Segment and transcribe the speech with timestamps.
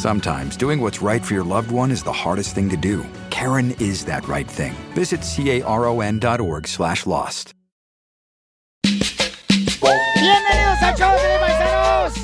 [0.00, 3.04] Sometimes doing what's right for your loved one is the hardest thing to do.
[3.28, 4.72] Karen is that right thing.
[4.94, 7.52] Visit caron.org slash lost.
[8.82, 12.14] Bienvenidos al show de paisanos.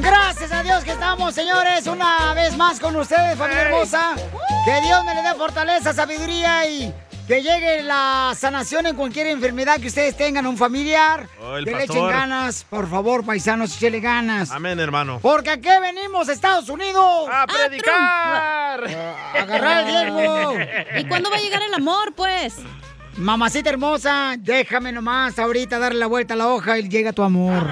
[0.00, 4.16] Gracias a Dios que estamos, señores, una vez más con ustedes, familia hermosa.
[4.64, 6.94] Que Dios me le dé fortaleza, sabiduría y
[7.30, 11.28] que llegue la sanación en cualquier enfermedad que ustedes tengan, un familiar.
[11.40, 14.50] Oh, que le echen ganas, por favor, paisanos, échele ganas.
[14.50, 15.20] Amén, hermano.
[15.22, 17.28] Porque aquí venimos, Estados Unidos.
[17.32, 18.84] ¡A predicar!
[18.84, 20.54] A agarrar el diezmo.
[20.98, 22.56] ¿Y cuándo va a llegar el amor, pues?
[23.16, 27.64] Mamacita hermosa, déjame nomás ahorita darle la vuelta a la hoja y llega tu amor.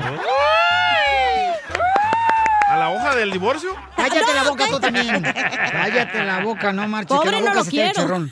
[2.68, 3.74] ¿A la hoja del divorcio?
[3.96, 5.20] Cállate la boca tú también.
[5.20, 7.16] Cállate la boca, no marches.
[7.16, 8.28] Pobre, que la no boca lo se te echa quiero.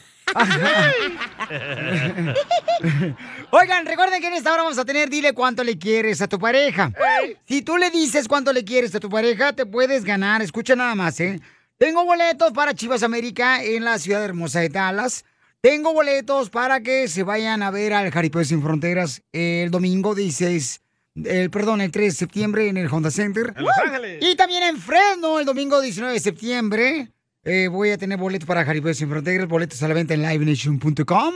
[3.51, 6.39] Oigan, recuerden que en esta hora vamos a tener Dile cuánto le quieres a tu
[6.39, 6.93] pareja.
[7.47, 10.43] Si tú le dices cuánto le quieres a tu pareja, te puedes ganar.
[10.43, 11.41] Escucha nada más, ¿eh?
[11.79, 15.25] Tengo boletos para Chivas América en la ciudad hermosa de Dallas.
[15.61, 20.81] Tengo boletos para que se vayan a ver al Jaripeo Sin Fronteras el domingo 16,
[21.25, 23.53] el, perdón, el 3 de septiembre en el Honda Center.
[23.57, 24.23] En Los Ángeles.
[24.23, 27.13] Y también en Fresno, el domingo 19 de septiembre,
[27.47, 31.35] eh, voy a tener boletos para Jaripeo Sin Fronteras, boletos a la venta en livenation.com.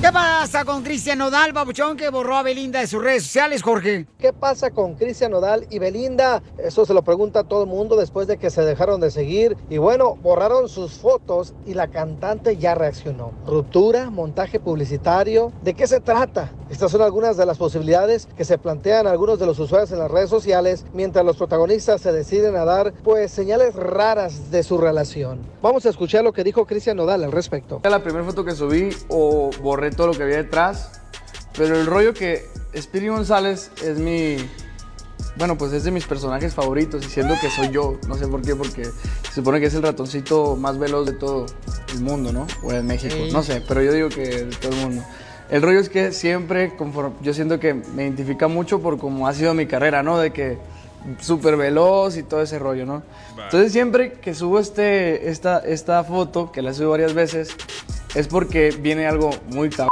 [0.00, 4.06] ¿Qué pasa con Cristian Nodal, babuchón, que borró a Belinda de sus redes sociales, Jorge?
[4.18, 6.42] ¿Qué pasa con Cristian Nodal y Belinda?
[6.56, 9.58] Eso se lo pregunta a todo el mundo después de que se dejaron de seguir.
[9.68, 13.32] Y bueno, borraron sus fotos y la cantante ya reaccionó.
[13.46, 15.52] Ruptura, montaje publicitario.
[15.62, 16.50] ¿De qué se trata?
[16.70, 20.10] Estas son algunas de las posibilidades que se plantean algunos de los usuarios en las
[20.10, 25.40] redes sociales mientras los protagonistas se deciden a dar pues señales raras de su relación.
[25.60, 27.80] Vamos a escuchar lo que dijo Cristian Nodal al respecto.
[27.84, 31.00] La primera foto que subí o borré todo lo que había detrás,
[31.56, 32.46] pero el rollo que
[32.76, 34.36] Speedy González es mi,
[35.36, 38.42] bueno, pues es de mis personajes favoritos y siento que soy yo, no sé por
[38.42, 41.46] qué, porque se supone que es el ratoncito más veloz de todo
[41.94, 42.46] el mundo, ¿no?
[42.62, 43.30] O de México, Sí.
[43.32, 45.02] no sé, pero yo digo que de todo el mundo.
[45.50, 49.34] El rollo es que siempre, conforme, yo siento que me identifica mucho por cómo ha
[49.34, 50.18] sido mi carrera, ¿no?
[50.18, 50.58] De que
[51.20, 53.02] súper veloz y todo ese rollo, ¿no?
[53.44, 57.56] Entonces siempre que subo este, esta, esta foto, que la subo varias veces,
[58.14, 59.90] es porque viene algo muy cabrón.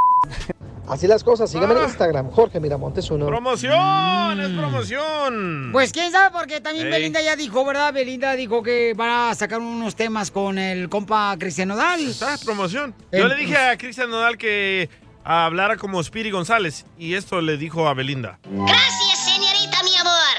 [0.89, 3.27] Así las cosas, síganme en Instagram, Jorge Miramontes uno.
[3.27, 4.41] ¡Promoción!
[4.41, 5.69] ¡Es promoción!
[5.71, 6.93] Pues quién sabe, porque también Ey.
[6.93, 7.93] Belinda ya dijo, ¿verdad?
[7.93, 12.01] Belinda dijo que van a sacar unos temas con el compa Cristian Nodal.
[12.01, 12.95] Está, promoción.
[13.13, 14.89] Yo le dije a Cristian Nodal que
[15.25, 18.39] hablara como Spiri González y esto le dijo a Belinda.
[18.45, 20.39] Gracias, señorita, mi amor.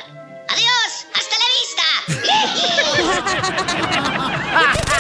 [0.50, 1.46] Adiós, hasta la
[2.26, 2.40] vista.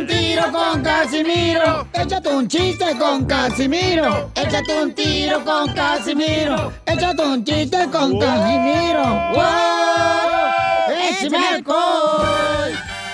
[0.00, 1.86] Un tiro con Casimiro.
[1.92, 4.30] Échate un chiste con Casimiro.
[4.34, 6.72] Échate un tiro con Casimiro.
[6.86, 9.02] Échate un chiste con Casimiro.
[9.34, 10.96] ¡Wow!
[11.10, 12.72] ¡Échame alcohol!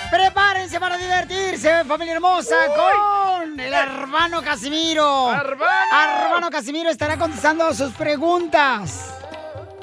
[0.09, 5.33] Prepárense para divertirse, familia hermosa, con el hermano Casimiro.
[5.33, 6.23] ¡Hermano!
[6.23, 9.13] Hermano Casimiro estará contestando sus preguntas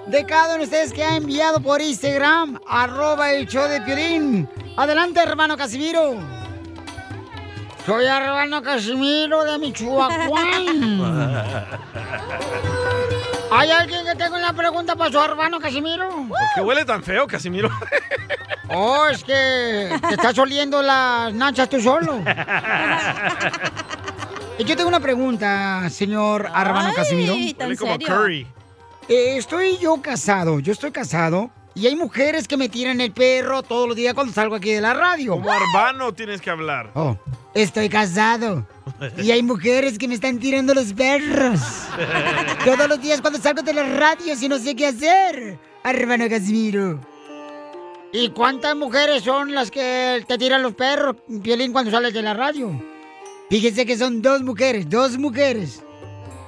[0.06, 4.48] de cada uno de ustedes que ha enviado por Instagram, arroba el show de Piolín.
[4.78, 6.43] Adelante, hermano Casimiro.
[7.86, 10.24] Soy hermano Casimiro de Michoacán.
[13.52, 16.08] ¿Hay alguien que tenga una pregunta para su hermano Casimiro?
[16.08, 17.70] ¿Por qué huele tan feo, Casimiro?
[18.76, 22.18] Oh, es que te estás oliendo las nachas tú solo.
[24.58, 27.34] Y Yo tengo una pregunta, señor hermano Casimiro.
[27.58, 28.08] ¿tan Huele como serio?
[28.08, 28.46] Curry.
[29.08, 31.50] Eh, estoy yo casado, yo estoy casado.
[31.76, 34.80] Y hay mujeres que me tiran el perro todos los días cuando salgo aquí de
[34.80, 35.32] la radio.
[35.32, 36.92] Como Arbano tienes que hablar.
[36.94, 37.16] Oh,
[37.52, 38.66] estoy casado.
[39.18, 41.60] Y hay mujeres que me están tirando los perros.
[42.64, 45.58] Todos los días cuando salgo de la radio y no sé qué hacer.
[45.82, 47.00] Hermano Casimiro.
[48.12, 52.32] ¿Y cuántas mujeres son las que te tiran los perros, Violín, cuando sales de la
[52.32, 52.70] radio?
[53.50, 55.82] Fíjense que son dos mujeres, dos mujeres.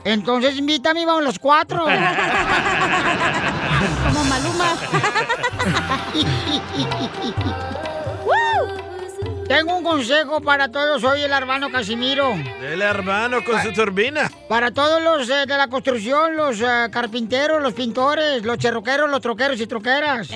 [0.06, 1.80] Entonces invítame y vamos los cuatro.
[4.06, 4.76] Como Maluma.
[9.48, 11.02] Tengo un consejo para todos.
[11.02, 12.34] Soy el hermano Casimiro.
[12.62, 14.30] El hermano con su turbina.
[14.48, 19.20] Para todos los eh, de la construcción, los eh, carpinteros, los pintores, los cherroqueros, los
[19.20, 20.28] troqueros y troqueras.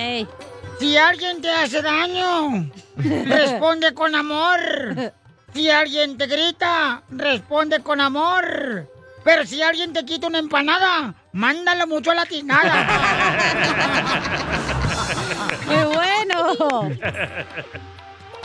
[0.79, 5.13] Si alguien te hace daño, responde con amor.
[5.53, 8.90] Si alguien te grita, responde con amor.
[9.23, 12.87] Pero si alguien te quita una empanada, mándalo mucho a la tinada.
[15.67, 16.89] ¡Muy bueno!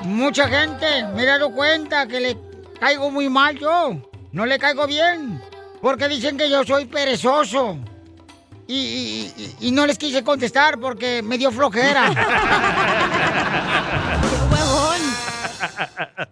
[0.03, 2.37] Mucha gente me he dado cuenta que le
[2.79, 3.97] caigo muy mal yo.
[4.33, 5.41] No le caigo bien.
[5.81, 7.79] Porque dicen que yo soy perezoso.
[8.69, 12.11] Y, y- y- y no les quise contestar porque me dio flojera.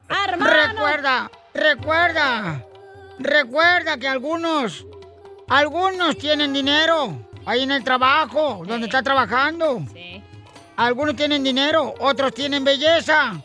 [0.38, 2.62] Recuerda, recuerda,
[3.18, 4.86] recuerda que algunos,
[5.48, 9.82] algunos tienen dinero ahí en el trabajo, donde está trabajando.
[10.76, 13.40] Algunos tienen dinero, otros tienen belleza.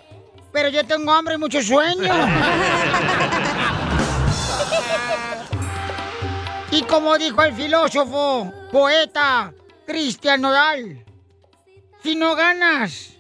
[0.52, 2.12] Pero yo tengo hambre y mucho sueño.
[6.72, 9.54] y como dijo el filósofo, poeta
[9.86, 11.06] Cristian Nodal,
[12.02, 13.19] si no ganas,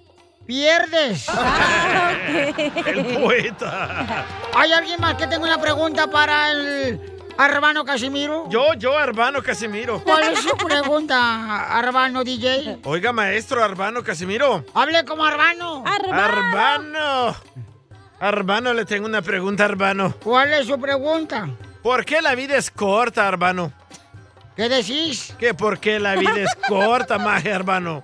[0.49, 1.27] pierdes.
[2.87, 4.25] El poeta.
[4.55, 6.99] ¿Hay alguien más que tenga una pregunta para el
[7.37, 8.49] hermano Casimiro?
[8.49, 10.03] Yo, yo, hermano Casimiro.
[10.03, 12.79] ¿Cuál es su pregunta, hermano DJ?
[12.83, 14.65] Oiga, maestro Arbano Casimiro.
[14.73, 15.83] Hable como hermano.
[15.85, 17.35] Arbano.
[18.19, 20.15] Arbano, le tengo una pregunta, Arbano.
[20.23, 21.47] ¿Cuál es su pregunta?
[21.83, 23.71] ¿Por qué la vida es corta, Arbano?
[24.55, 25.35] ¿Qué decís?
[25.37, 28.03] ¿Que por qué la vida es corta, maje, Arbano?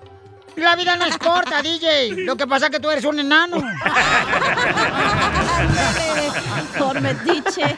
[0.56, 2.24] La vida no es corta, DJ.
[2.26, 3.58] Lo que pasa es que tú eres un enano.
[6.78, 7.76] Por metiche.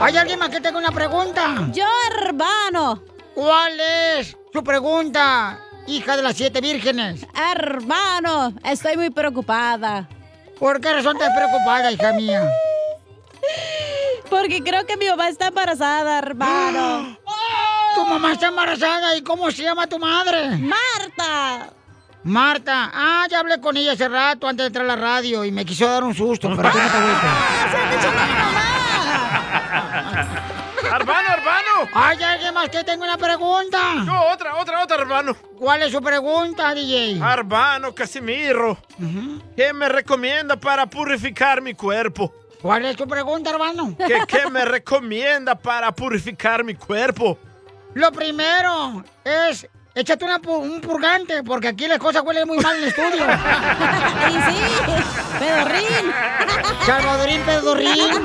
[0.00, 1.68] ¿Hay alguien más que tenga una pregunta?
[1.72, 3.02] Yo, hermano.
[3.34, 7.24] ¿Cuál es su pregunta, hija de las siete vírgenes?
[7.52, 10.08] Hermano, estoy muy preocupada.
[10.58, 12.50] ¿Por qué razón estás preocupada, hija mía?
[14.28, 17.16] Porque creo que mi mamá está embarazada, hermano.
[18.08, 20.56] Mamá está embarazada y ¿cómo se llama tu madre?
[20.58, 21.70] Marta.
[22.24, 22.90] Marta.
[22.92, 25.64] Ah, ya hablé con ella hace rato antes de entrar a la radio y me
[25.64, 27.30] quiso dar un susto, pero tú no te agüites.
[30.90, 31.90] ¡Hermano, hermano!
[31.92, 33.94] ¡Ay, alguien más que tengo una pregunta!
[34.04, 35.36] No, otra, otra, otra, hermano.
[35.58, 37.18] ¿Cuál es su pregunta, DJ?
[37.20, 38.78] Hermano Casimiro,
[39.54, 42.32] ¿qué me recomienda para purificar mi cuerpo?
[42.62, 43.94] ¿Cuál es tu pregunta, hermano?
[43.98, 47.38] ¿Qué, qué me recomienda para purificar mi cuerpo?
[47.98, 52.82] Lo primero es échate una un purgante, porque aquí las cosas huelen muy mal en
[52.84, 53.24] el estudio.
[54.28, 54.60] Y sí,
[55.40, 56.12] pedorrín.
[56.86, 58.24] Salvadorín, pedorrín.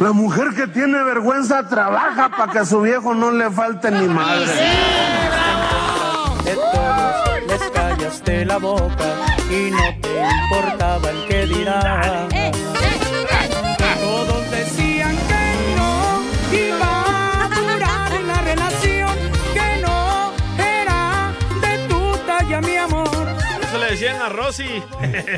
[0.00, 4.08] La mujer que tiene vergüenza trabaja para que a su viejo no le falte ni
[4.08, 4.46] madre.
[6.44, 9.04] De todos les callaste la boca
[9.50, 12.26] y no te importaba el que dirá.
[24.24, 24.64] A Rosy.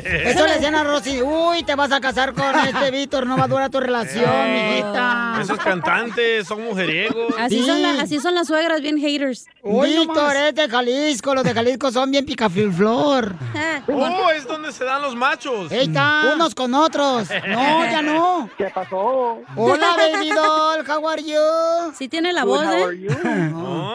[0.05, 3.43] Eso le decían a Rosy, uy, te vas a casar con este Víctor, no va
[3.43, 5.37] a durar tu relación, mijita.
[5.41, 7.33] Esos cantantes son mujeriegos.
[7.39, 9.45] Así, son la- así son las suegras, bien haters.
[9.63, 13.35] Víctor es de Jalisco, los de Jalisco son bien picafilflor.
[13.89, 15.71] Oh, es donde se dan los machos.
[15.71, 17.29] Ahí está, unos con otros.
[17.29, 18.49] No, ya no.
[18.57, 19.39] ¿Qué pasó?
[19.55, 21.93] Hola, baby doll, how are you?
[21.97, 22.83] Sí tiene la Good, voz, how ¿eh?
[22.83, 23.09] are you?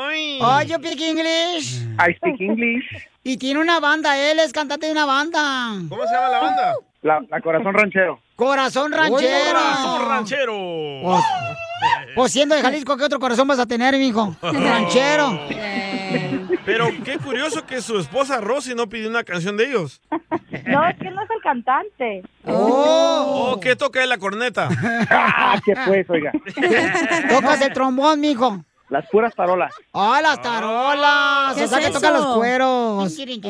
[0.08, 0.38] Ay.
[0.40, 1.82] Oh, you speak English?
[1.98, 2.84] I speak English.
[3.24, 5.74] Y tiene una banda, él es cantante de una banda.
[5.88, 6.74] ¿Cómo se llama la banda?
[7.02, 8.20] La, la Corazón Ranchero.
[8.36, 9.52] Corazón ranchero.
[9.52, 10.56] Corazón ranchero.
[11.04, 11.24] Pues,
[12.16, 14.34] pues siendo de Jalisco, ¿qué otro corazón vas a tener, mijo?
[14.42, 15.38] Ranchero.
[16.64, 20.00] Pero qué curioso que su esposa Rosy no pidió una canción de ellos.
[20.66, 22.22] No, es que él no es el cantante.
[22.46, 24.68] Oh, ¿qué toca en la corneta?
[25.10, 26.32] Ah, qué pues, oiga.
[27.28, 28.64] Tocas el trombón, mijo.
[28.92, 29.72] Las puras tarolas.
[29.94, 31.56] ¡Ah, las tarolas!
[31.56, 33.10] ¿Qué o sea, es que toca los cueros.
[33.10, 33.40] Es el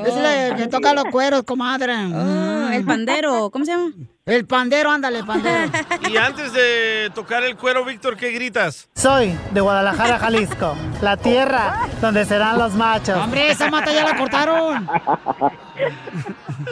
[0.57, 1.95] que toca los cueros, comadre.
[1.97, 3.91] Oh, el pandero, ¿cómo se llama?
[4.25, 5.73] El pandero, ándale, pandero.
[6.09, 8.88] Y antes de tocar el cuero, Víctor, ¿qué gritas?
[8.95, 13.17] Soy de Guadalajara, Jalisco, la tierra donde serán los machos.
[13.17, 14.88] Hombre, esa mata ya la cortaron.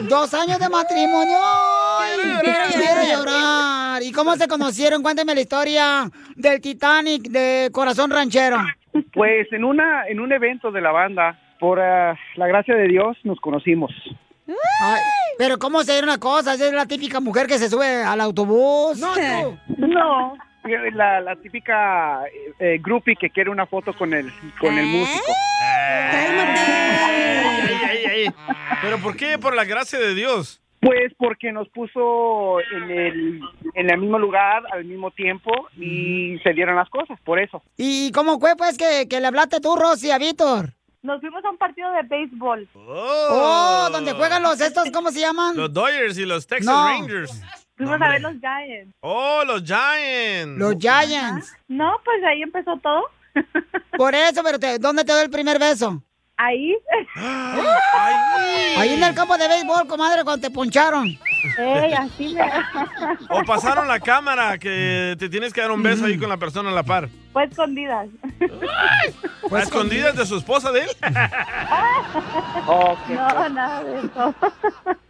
[0.07, 1.37] Dos años de matrimonio.
[1.99, 2.19] Ay,
[2.71, 4.01] quiero llorar.
[4.01, 5.03] ¿Y cómo se conocieron?
[5.03, 8.59] Cuénteme la historia del Titanic de Corazón Ranchero.
[9.13, 13.17] Pues en una en un evento de la banda, por ah, la gracia de Dios,
[13.25, 13.91] nos conocimos.
[14.81, 15.01] Ay,
[15.37, 16.59] pero ¿cómo se dieron las cosas?
[16.59, 18.97] Es la típica mujer que se sube al autobús.
[18.99, 19.57] No, tú.
[19.77, 20.37] No.
[20.93, 25.33] La, la típica eh, eh, groupie que quiere una foto con el con el músico.
[26.61, 28.27] Ay, ay, ay.
[28.81, 29.39] ¿Pero por qué?
[29.39, 30.61] Por la gracia de Dios.
[30.79, 33.41] Pues porque nos puso en el
[33.75, 37.61] en el mismo lugar al mismo tiempo y se dieron las cosas, por eso.
[37.77, 40.73] ¿Y cómo fue, pues, que, que le hablaste tú, Rosy, a Víctor?
[41.03, 42.67] Nos fuimos a un partido de béisbol.
[42.75, 45.57] Oh, donde juegan los estos, ¿cómo se llaman?
[45.57, 46.85] Los Dodgers y los Texas No.
[46.87, 47.41] Rangers.
[47.75, 48.95] Fuimos a ver los Giants.
[48.99, 50.59] Oh, los Giants.
[50.59, 51.53] Los Giants.
[51.67, 53.03] No, pues ahí empezó todo.
[53.97, 56.03] Por eso, pero te- ¿dónde te dio el primer beso?
[56.43, 56.75] Ahí.
[58.77, 61.07] Ahí en el campo de béisbol, comadre, cuando te poncharon.
[61.59, 62.41] Ey, así me...
[63.29, 66.71] O pasaron la cámara que te tienes que dar un beso ahí con la persona
[66.71, 67.09] a la par.
[67.31, 68.07] Fue escondidas.
[69.51, 70.89] ¿A escondidas de su esposa de él?
[73.07, 74.35] No, nada de eso.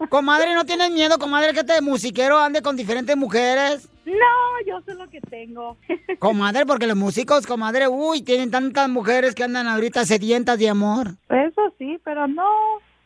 [0.09, 3.88] Comadre, ¿no tienes miedo, comadre, que este musiquero ande con diferentes mujeres?
[4.12, 5.77] No, yo sé lo que tengo.
[6.20, 11.15] Comadre, porque los músicos, comadre, uy, tienen tantas mujeres que andan ahorita sedientas de amor.
[11.30, 12.48] Eso sí, pero no.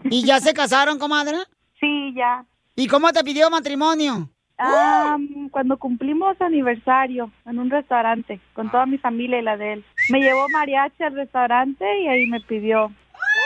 [0.04, 1.38] ¿Y ya se casaron, comadre?
[1.80, 2.46] Sí, ya.
[2.76, 4.30] ¿Y cómo te pidió matrimonio?
[4.58, 5.18] Ah,
[5.52, 9.86] cuando cumplimos aniversario en un restaurante con toda mi familia y la de él.
[10.10, 12.90] Me llevó mariachi al restaurante y ahí me pidió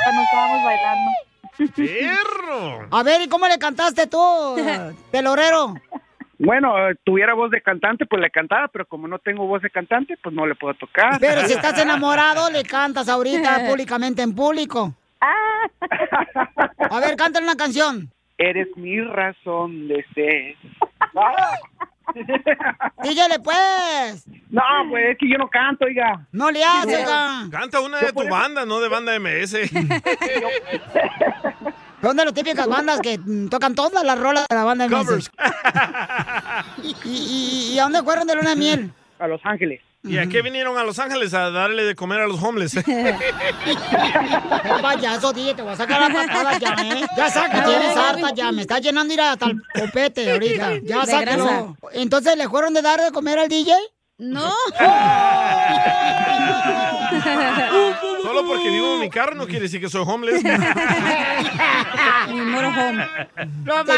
[0.03, 1.11] cuando estábamos bailando.
[1.75, 2.87] ¡Perro!
[2.91, 4.17] A ver, ¿y cómo le cantaste tú,
[5.11, 5.73] telorero?
[6.39, 9.69] Bueno, eh, tuviera voz de cantante, pues le cantaba, pero como no tengo voz de
[9.69, 11.19] cantante, pues no le puedo tocar.
[11.19, 14.95] Pero si estás enamorado, le cantas ahorita públicamente en público.
[15.19, 18.09] A ver, cántale una canción.
[18.37, 20.55] Eres mi razón de ser.
[23.03, 24.25] Dígale, pues.
[24.49, 26.25] No, pues es que yo no canto, oiga.
[26.31, 27.47] No le haces, oiga.
[27.51, 29.57] Canta una de tu banda, no de banda MS.
[32.01, 34.95] Son de las típicas bandas que mm, tocan todas las rolas de la banda de
[34.95, 35.29] Covers.
[36.83, 38.91] ¿Y, y, y a dónde fueron de luna de miel?
[39.19, 39.81] A Los Ángeles.
[40.01, 41.33] ¿Y a qué vinieron a Los Ángeles?
[41.33, 42.75] A darle de comer a los homeless.
[42.75, 42.83] No
[44.81, 47.05] payaso, DJ, te voy a sacar la patada ya, ¿eh?
[47.17, 48.49] Ya saca, tienes harta ya.
[48.53, 50.69] Me está llenando ir hasta el copete ahorita.
[50.83, 51.75] Ya sácalo.
[51.91, 53.73] Entonces, ¿le fueron de dar de comer al DJ?
[54.19, 54.51] No.
[58.23, 60.43] Solo porque vivo en mi carro no quiere decir que soy homeless.
[60.43, 60.57] ¿Que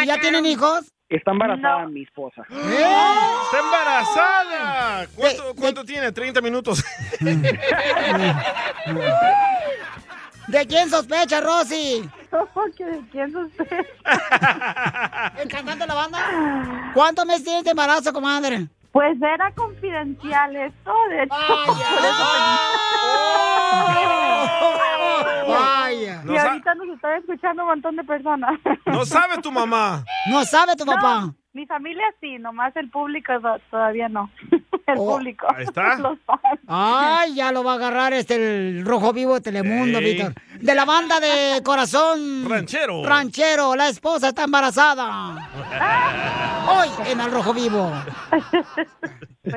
[0.05, 0.91] ¿Ya tienen hijos?
[1.09, 2.43] Está embarazada mi esposa.
[2.49, 5.07] ¡Está embarazada!
[5.13, 6.13] ¿Cuánto, cuánto tiene?
[6.13, 6.85] ¿30 minutos?
[10.47, 12.09] ¿De quién sospecha, Rosy?
[12.77, 15.33] ¿De quién sospecha?
[15.37, 16.91] ¿El cantante de la banda?
[16.93, 18.69] ¿Cuántos meses tienes de embarazo, comadre?
[18.91, 21.35] Pues era confidencial esto, de hecho.
[25.47, 26.23] Vaya.
[26.27, 28.59] Y ahorita nos está escuchando un montón de personas.
[28.85, 30.03] No sabe tu mamá.
[30.29, 31.33] No sabe tu papá.
[31.53, 34.29] mi familia sí, nomás el público to- todavía no.
[34.87, 35.47] El público.
[35.55, 35.95] ahí está.
[35.99, 36.41] Los fans.
[36.67, 39.99] Ay, ya lo va a agarrar este el rojo vivo de Telemundo.
[39.99, 40.33] Víctor.
[40.59, 42.49] De la banda de corazón.
[42.49, 43.05] Ranchero.
[43.05, 45.49] Ranchero, la esposa está embarazada.
[46.67, 47.91] Hoy en el rojo vivo.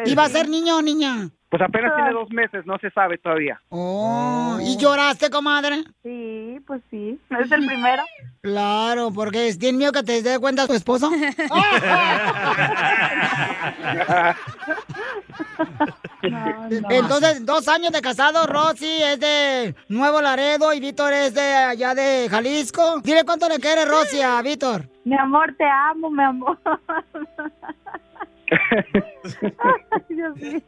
[0.05, 1.29] ¿Y va a ser niño o niña?
[1.49, 3.61] Pues apenas tiene dos meses, no se sabe todavía.
[3.69, 5.85] Oh, ¿y lloraste, comadre?
[6.03, 7.19] Sí, pues sí.
[7.31, 8.03] Es el primero.
[8.45, 11.11] Claro, porque ¿tienes miedo que te dé cuenta tu esposo?
[16.91, 21.95] Entonces, dos años de casado, Rosy es de Nuevo Laredo y Víctor es de allá
[21.95, 23.01] de Jalisco.
[23.03, 24.91] Dile cuánto le quiere Rosy a Víctor.
[25.07, 26.59] Mi amor, te amo, mi amor.
[29.91, 30.61] Ay, Dios mío.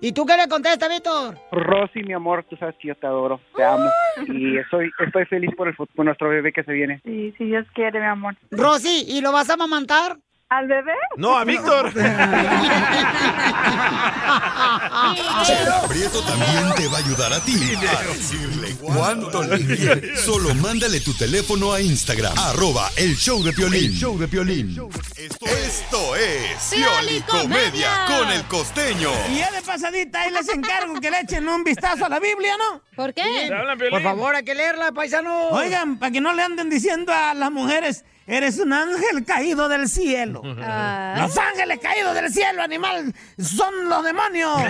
[0.00, 1.36] ¿Y tú qué le contestas, Víctor?
[1.52, 3.90] Rosy, mi amor, tú sabes que yo te adoro, te amo.
[4.28, 7.00] Y estoy, estoy feliz por, el, por nuestro bebé que se viene.
[7.04, 8.36] Sí, si Dios quiere, mi amor.
[8.50, 10.18] Rosy, ¿y lo vas a amamantar?
[10.48, 10.92] ¿Al bebé?
[11.16, 11.92] No, a Víctor.
[15.88, 20.20] Prieto también te va a ayudar a ti a decirle cuánto le quieres.
[20.20, 23.86] Solo mándale tu teléfono a Instagram, arroba el show de Piolín.
[23.86, 24.78] El show de Piolín.
[25.16, 29.10] Esto es Pioli Comedia con el costeño.
[29.32, 32.56] Y ya de pasadita, ahí les encargo que le echen un vistazo a la Biblia,
[32.56, 32.82] ¿no?
[32.94, 33.50] ¿Por qué?
[33.90, 35.48] Por favor, hay que leerla, paisano.
[35.48, 39.88] Oigan, para que no le anden diciendo a las mujeres, eres un ángel caído del
[39.88, 40.42] cielo.
[40.60, 41.14] Ah.
[41.20, 44.56] Los ángeles caídos del cielo, animal, son los demonios.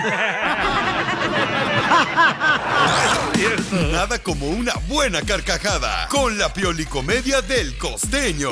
[3.91, 8.49] Nada como una buena carcajada con la Pioli Comedia del costeño.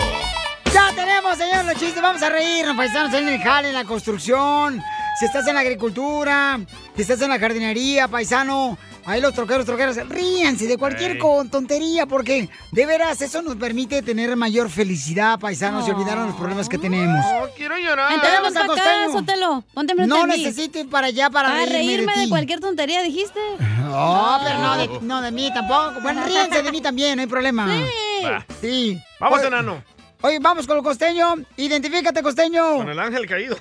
[0.74, 2.02] Ya tenemos, señor, los chistes.
[2.02, 4.82] Vamos a reírnos, paisanos, en el jale, en la construcción.
[5.20, 6.60] Si estás en la agricultura,
[6.96, 8.78] si estás en la jardinería, paisano.
[9.08, 14.02] Ahí los troqueros, troqueras, ríanse de cualquier con tontería, porque de veras eso nos permite
[14.02, 17.24] tener mayor felicidad, paisanos, y olvidar los problemas que tenemos.
[17.24, 18.12] No, quiero llorar.
[18.12, 19.64] Entonces, para acá, Costeño.
[19.76, 23.40] Ponte enfrente No necesito ir para allá para Ah, reírme, reírme de, cualquier tontería, dijiste.
[23.86, 26.02] No, pero no de, no de mí tampoco.
[26.02, 27.66] Bueno, ríense de mí también, no hay problema.
[27.68, 28.26] Sí.
[28.26, 28.46] Va.
[28.60, 29.02] Sí.
[29.22, 29.82] Vamos, enano.
[30.22, 31.36] Oye, vamos con el costeño.
[31.56, 32.78] Identifícate, costeño.
[32.78, 33.56] Con el ángel caído.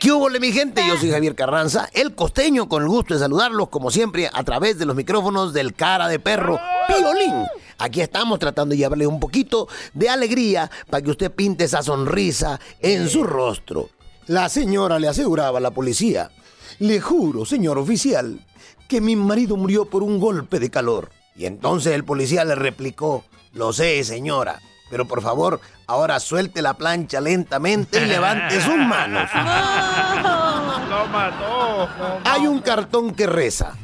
[0.00, 0.86] ¿Qué hubo, mi gente?
[0.86, 4.78] Yo soy Javier Carranza, el costeño, con el gusto de saludarlos, como siempre, a través
[4.78, 7.44] de los micrófonos del cara de perro Piolín.
[7.78, 12.60] Aquí estamos tratando de llevarle un poquito de alegría para que usted pinte esa sonrisa
[12.80, 13.90] en su rostro.
[14.28, 16.30] La señora le aseguraba a la policía,
[16.78, 18.40] le juro, señor oficial,
[18.88, 21.10] que mi marido murió por un golpe de calor.
[21.34, 26.74] Y entonces el policía le replicó, lo sé, señora, pero por favor, ahora suelte la
[26.74, 29.28] plancha lentamente y levante sus manos.
[30.88, 31.88] Lo mató.
[32.24, 33.74] Hay un cartón que reza.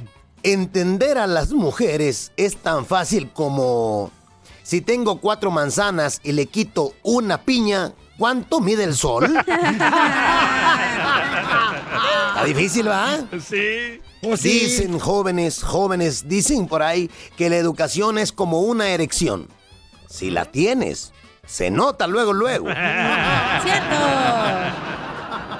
[0.44, 4.10] Entender a las mujeres es tan fácil como
[4.62, 9.24] si tengo cuatro manzanas y le quito una piña, ¿cuánto mide el sol?
[12.28, 13.18] Está difícil, ¿va?
[13.44, 14.00] Sí.
[14.42, 19.48] Dicen jóvenes, jóvenes, dicen por ahí que la educación es como una erección.
[20.12, 21.10] Si la tienes,
[21.46, 22.66] se nota luego, luego.
[23.62, 23.96] Cierto.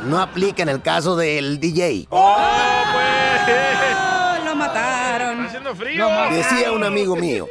[0.04, 2.06] No aplica en el caso del DJ.
[2.10, 2.36] Oh,
[4.44, 5.38] lo mataron.
[5.38, 6.06] Está haciendo frío.
[6.30, 7.48] Decía un amigo mío,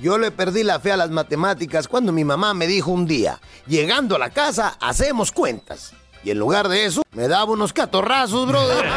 [0.00, 3.40] yo le perdí la fe a las matemáticas cuando mi mamá me dijo un día,
[3.66, 5.92] llegando a la casa, hacemos cuentas.
[6.22, 8.86] Y en lugar de eso, me daba unos catorrazos, brother.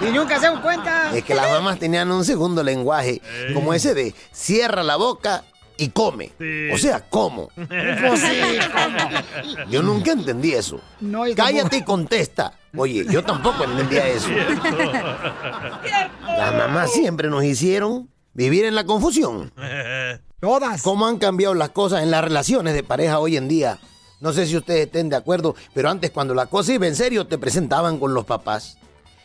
[0.00, 1.14] Y nunca hacemos cuenta.
[1.14, 3.22] Es que las mamás tenían un segundo lenguaje,
[3.54, 5.44] como ese de cierra la boca
[5.76, 6.32] y come.
[6.38, 6.70] Sí.
[6.72, 7.48] O sea, ¿cómo?
[7.56, 8.58] Pues sí,
[9.70, 10.80] Yo nunca entendí eso.
[11.00, 11.76] No, Cállate tampoco.
[11.76, 12.52] y contesta.
[12.76, 14.28] Oye, yo tampoco entendía eso.
[16.26, 19.52] Las mamás siempre nos hicieron vivir en la confusión.
[20.40, 20.82] Todas.
[20.82, 23.78] ¿Cómo han cambiado las cosas en las relaciones de pareja hoy en día?
[24.20, 27.26] No sé si ustedes estén de acuerdo, pero antes cuando la cosa iba en serio
[27.26, 28.78] te presentaban con los papás.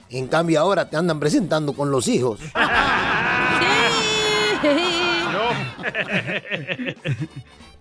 [0.10, 2.40] En cambio ahora te andan presentando con los hijos.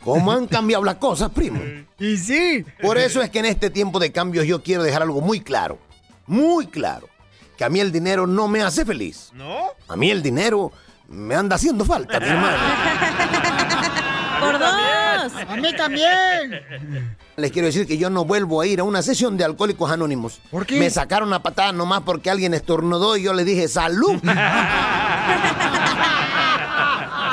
[0.02, 1.60] ¿Cómo han cambiado las cosas, primo?
[1.98, 2.64] Y sí.
[2.80, 5.78] Por eso es que en este tiempo de cambios yo quiero dejar algo muy claro.
[6.26, 7.08] Muy claro.
[7.56, 9.30] Que a mí el dinero no me hace feliz.
[9.32, 9.70] ¿No?
[9.88, 10.70] A mí el dinero
[11.08, 12.56] me anda haciendo falta, mi hermano.
[14.40, 15.32] ¡Por dos!
[15.48, 17.06] ¡A mí también!
[17.36, 20.40] Les quiero decir que yo no vuelvo a ir a una sesión de alcohólicos anónimos.
[20.50, 20.78] ¿Por qué?
[20.78, 24.20] Me sacaron a patada nomás porque alguien estornudó y yo le dije salud.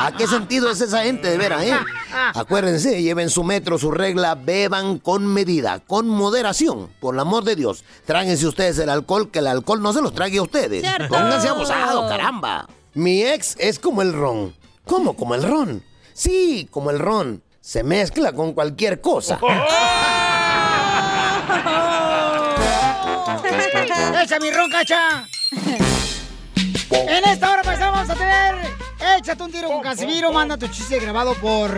[0.03, 1.73] ¿A qué sentido es esa gente de veras, eh?
[2.35, 7.55] Acuérdense, lleven su metro, su regla, beban con medida, con moderación, por el amor de
[7.55, 7.85] Dios.
[8.05, 10.81] Tráguense ustedes el alcohol, que el alcohol no se los trague a ustedes.
[10.81, 11.07] Cierto.
[11.07, 12.67] Pónganse abusados, caramba.
[12.93, 14.53] Mi ex es como el ron.
[14.85, 15.15] ¿Cómo?
[15.15, 15.81] ¿Como el ron?
[16.13, 17.41] Sí, como el ron.
[17.61, 19.39] Se mezcla con cualquier cosa.
[24.21, 25.25] ¡Echa mi ron, cacha!
[26.91, 28.55] En esta hora vamos a tener
[29.17, 31.77] Échate un tiro con Casimiro, manda tu chiste grabado por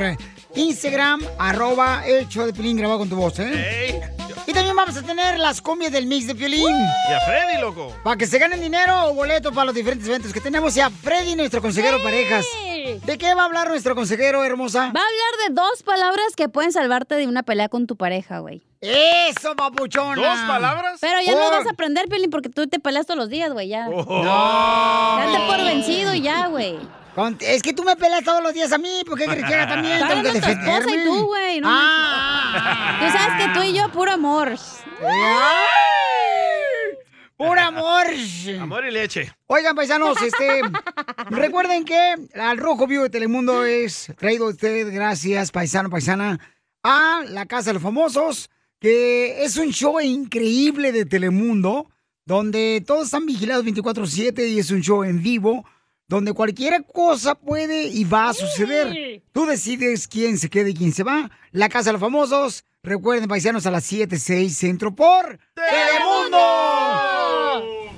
[0.55, 4.01] Instagram, arroba el show de Piolín grabado con tu voz, ¿eh?
[4.47, 6.69] Y también vamos a tener las cumbias del mix de Piolín.
[7.09, 7.91] Y a Freddy, loco.
[8.03, 10.77] Para que se ganen dinero o boletos para los diferentes eventos que tenemos.
[10.77, 12.45] Y a Freddy, nuestro consejero parejas.
[13.05, 14.81] ¿De qué va a hablar nuestro consejero, hermosa?
[14.81, 18.38] Va a hablar de dos palabras que pueden salvarte de una pelea con tu pareja,
[18.39, 18.61] güey.
[18.81, 20.21] ¡Eso, papuchona!
[20.21, 20.99] ¿Dos palabras?
[21.01, 23.51] Pero ya no Por- vas a aprender, Piolín, porque tú te peleas todos los días,
[23.51, 23.89] güey, ya.
[23.89, 24.23] Oh.
[24.23, 25.17] No.
[25.17, 26.77] Date por vencido y ya, güey.
[27.15, 29.56] Con- Es que tú me peleas todos los días a mí, ¿por qué crees que
[29.56, 29.99] también?
[30.08, 30.95] Tengo que hablando tu esposa defenderme.
[31.01, 31.62] y tú, güey.
[31.62, 32.97] No Ah.
[32.99, 34.56] Tú sabes que tú y yo, puro amor.
[37.38, 38.06] ¡Puro amor!
[38.62, 39.34] Amor y leche.
[39.47, 40.62] Oigan, paisanos, este,
[41.32, 46.39] recuerden que al Rojo Vivo de Telemundo es traído a usted, gracias, paisano, paisana,
[46.84, 48.49] a la Casa de los Famosos,
[48.80, 51.89] que es un show increíble de Telemundo,
[52.25, 55.65] donde todos están vigilados 24-7 y es un show en vivo,
[56.07, 59.23] donde cualquier cosa puede y va a suceder.
[59.31, 61.31] Tú decides quién se queda y quién se va.
[61.51, 67.14] La Casa de los Famosos, recuerden, paisanos, a las 7, 6 Centro por Telemundo.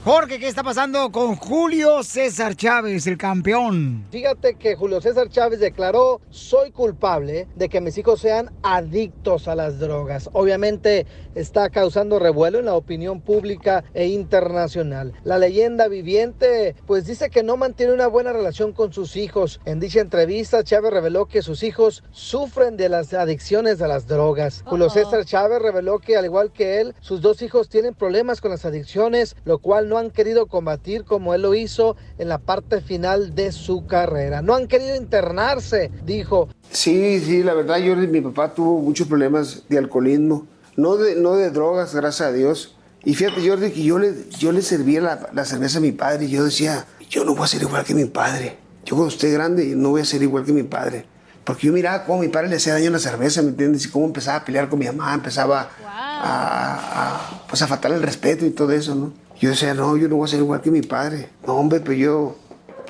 [0.08, 4.06] Jorge, ¿qué está pasando con Julio César Chávez, el campeón?
[4.10, 9.56] Fíjate que Julio César Chávez declaró, soy culpable de que mis hijos sean adictos a
[9.56, 10.30] las drogas.
[10.32, 15.12] Obviamente está causando revuelo en la opinión pública e internacional.
[15.26, 19.60] La leyenda viviente pues dice que no mantiene una buena relación con sus hijos.
[19.66, 24.64] En dicha entrevista Chávez reveló que sus hijos sufren de las adicciones a las drogas.
[24.68, 28.52] Julio César Chávez reveló que al igual que él, sus dos hijos tienen problemas con
[28.52, 32.82] las adicciones, lo cual no han querido combatir como él lo hizo en la parte
[32.82, 34.42] final de su carrera.
[34.42, 36.50] No han querido internarse, dijo.
[36.72, 41.36] Sí, sí, la verdad, yo, mi papá tuvo muchos problemas de alcoholismo, no de, no
[41.36, 42.76] de drogas, gracias a Dios.
[43.04, 46.26] Y fíjate, Jordi, que yo le, yo le servía la, la cerveza a mi padre
[46.26, 48.58] y yo decía, yo no voy a ser igual que mi padre.
[48.86, 51.06] Yo cuando esté grande no voy a ser igual que mi padre.
[51.44, 53.86] Porque yo miraba cómo mi padre le hacía daño a la cerveza, ¿me entiendes?
[53.86, 58.02] Y cómo empezaba a pelear con mi mamá, empezaba a, a, pues a faltar el
[58.02, 59.14] respeto y todo eso, ¿no?
[59.40, 61.30] Yo decía, no, yo no voy a ser igual que mi padre.
[61.46, 62.36] No, hombre, pero yo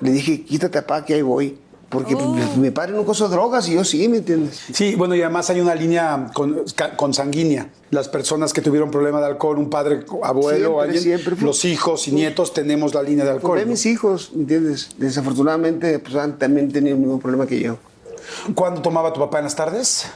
[0.02, 1.58] le dije, quítate, papá, que ahí voy.
[1.90, 4.62] Porque pues, mi padre nunca usó drogas y yo sí, ¿me entiendes?
[4.74, 6.64] Sí, bueno, y además hay una línea con,
[6.98, 7.70] consanguínea.
[7.92, 12.10] Las personas que tuvieron problema de alcohol, un padre, abuelo, Siempre, alguien, siempre los hijos
[12.10, 13.58] y nietos tenemos la línea de Pues alcohol.
[13.60, 14.90] ve mis hijos, ¿me entiendes?
[14.98, 17.78] Desafortunadamente, pues han también tenido el mismo problema que yo.
[18.54, 20.08] ¿Cuándo tomaba tu papá en las tardes?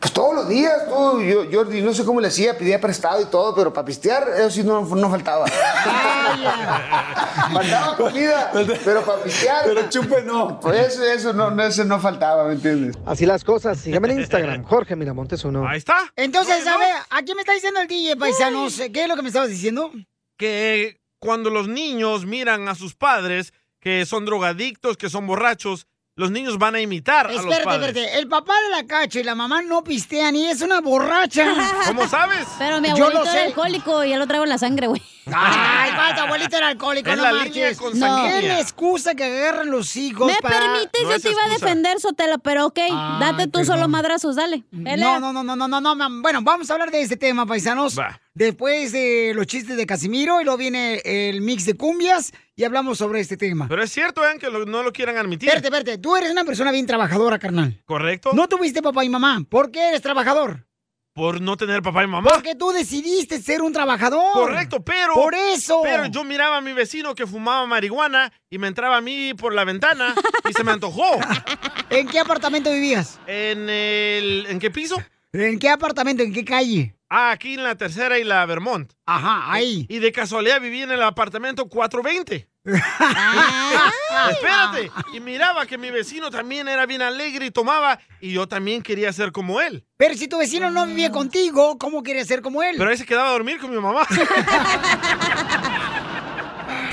[0.00, 3.24] Pues todos los días, todo, yo, Jordi, no sé cómo le hacía, pedía prestado y
[3.24, 5.44] todo, pero para pistear, eso sí no, no faltaba.
[7.52, 8.52] faltaba comida,
[8.84, 9.64] pero para pistear.
[9.64, 10.60] Pero chupe no.
[10.60, 12.96] Pues eso, eso no, no, eso no faltaba, ¿me entiendes?
[13.06, 13.78] Así las cosas.
[13.78, 15.66] Sígame en Instagram, Jorge Miramontes uno.
[15.66, 16.12] Ahí está.
[16.14, 19.28] Entonces, a ver, aquí me está diciendo el DJ, paisanos, ¿qué es lo que me
[19.28, 19.90] estabas diciendo?
[20.36, 26.30] Que cuando los niños miran a sus padres que son drogadictos, que son borrachos, los
[26.32, 27.88] niños van a imitar a los Espérate, padres.
[27.96, 31.46] espérate, el papá de la cacha y la mamá no pistean y es una borracha.
[31.86, 32.46] ¿Cómo sabes?
[32.58, 33.40] Pero mi Yo abuelito lo era sé.
[33.46, 35.00] alcohólico y ya lo traigo en la sangre, güey.
[35.32, 37.54] Ay, pa, tu abuelito era alcohólico, Es no la marches.
[37.54, 37.78] línea No.
[37.78, 38.30] consanguínea.
[38.32, 40.58] ¿Qué es la excusa que agarran los hijos ¿Me para...
[40.58, 41.02] permites?
[41.02, 41.66] No Yo es te iba a excusa.
[41.66, 42.78] defender, Sotelo, pero ok,
[43.20, 43.66] date tú perdón.
[43.66, 44.64] solo madrazos, dale.
[44.72, 46.20] No, no, no, no, no, no, no, mam.
[46.22, 47.98] Bueno, vamos a hablar de este tema, paisanos.
[47.98, 48.20] Va.
[48.34, 52.98] Después de los chistes de Casimiro y luego viene el mix de cumbias y hablamos
[52.98, 53.68] sobre este tema.
[53.68, 54.36] Pero es cierto, ¿eh?
[54.40, 55.48] que lo- no lo quieran admitir.
[55.48, 57.80] Espérate, espérate, tú eres una persona bien trabajadora, carnal.
[57.84, 58.32] ¿Correcto?
[58.34, 59.44] No tuviste papá y mamá.
[59.48, 60.66] ¿Por qué eres trabajador?
[61.14, 62.28] Por no tener papá y mamá.
[62.32, 64.32] Porque tú decidiste ser un trabajador.
[64.32, 65.14] Correcto, pero.
[65.14, 65.80] Por eso.
[65.84, 69.54] Pero yo miraba a mi vecino que fumaba marihuana y me entraba a mí por
[69.54, 70.14] la ventana
[70.48, 71.18] y se me antojó.
[71.90, 73.20] ¿En qué apartamento vivías?
[73.28, 74.46] ¿En el.
[74.48, 74.96] ¿En qué piso?
[75.32, 76.22] ¿En qué apartamento?
[76.24, 76.94] ¿En qué calle?
[77.10, 78.92] Ah, aquí en la tercera y la Vermont.
[79.06, 79.86] Ajá, ahí.
[79.88, 82.48] Y de casualidad viví en el apartamento 420.
[84.30, 84.90] Espérate.
[85.14, 89.10] Y miraba que mi vecino también era bien alegre y tomaba, y yo también quería
[89.12, 89.86] ser como él.
[89.96, 92.74] Pero si tu vecino no vivía contigo, ¿cómo quieres ser como él?
[92.76, 94.02] Pero ahí se quedaba a dormir con mi mamá.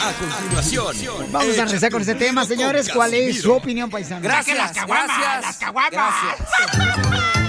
[0.05, 1.31] A continuación.
[1.31, 2.89] Vamos a regresar con este tema, señores.
[2.89, 4.21] ¿Cuál es su opinión, paisano?
[4.21, 5.91] Gracias, las caguamas, gracias, las caguamas.
[5.91, 7.35] gracias.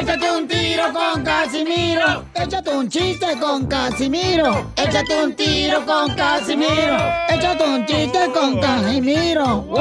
[0.00, 2.24] Échate un tiro con Casimiro.
[2.34, 4.72] Échate un chiste con Casimiro.
[4.74, 6.96] Échate un tiro con Casimiro.
[7.28, 9.60] Échate un chiste con Casimiro.
[9.60, 9.80] ¡Wow!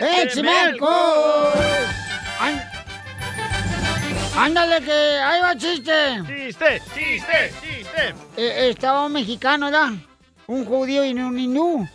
[0.00, 0.78] ¡Échame
[4.38, 6.22] Ándale, que ahí va chiste.
[6.26, 8.14] Chiste, chiste, chiste.
[8.38, 9.90] Eh, estaba un mexicano, ¿verdad?
[10.46, 11.86] Un judío y un hindú.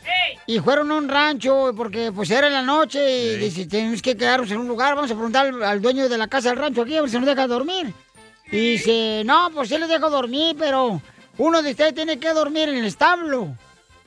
[0.45, 4.15] Y fueron a un rancho porque pues era en la noche y dice, tenemos que
[4.15, 6.83] quedarnos en un lugar, vamos a preguntar al, al dueño de la casa del rancho
[6.83, 7.93] aquí a ver si nos deja dormir.
[8.51, 11.01] Y dice, no, pues sí les dejo dormir, pero
[11.37, 13.55] uno de ustedes tiene que dormir en el establo.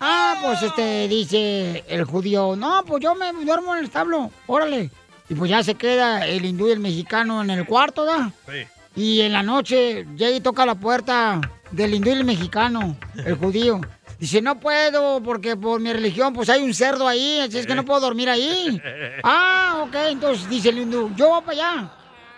[0.00, 4.90] Ah, pues este, dice el judío, no, pues yo me duermo en el establo, órale.
[5.29, 8.33] Y pues ya se queda el hindú y el mexicano en el cuarto, ¿da?
[8.48, 8.66] Sí.
[8.96, 13.37] Y en la noche llega y toca la puerta del hindú y el mexicano, el
[13.37, 13.81] judío.
[14.20, 17.74] Dice, no puedo porque por mi religión pues hay un cerdo ahí, así es que
[17.74, 18.80] no puedo dormir ahí.
[19.24, 21.90] Ah, ok, entonces dice el hindú, yo voy para allá.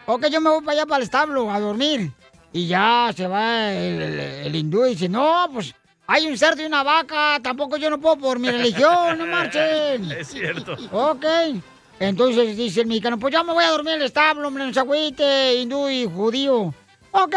[0.07, 2.11] Ok, yo me voy para allá para el establo a dormir.
[2.53, 5.75] Y ya se va el, el- el hindú y dice, no, pues
[6.07, 10.11] hay un cerdo y una vaca, tampoco yo no puedo por mi religión, no marchen.
[10.19, 10.77] Es cierto.
[10.93, 11.25] Ok.
[11.99, 14.73] Entonces dice el mexicano, pues ya me voy a dormir en el establo, hombre, no
[15.63, 16.75] hindú y judío.
[17.13, 17.35] Ok.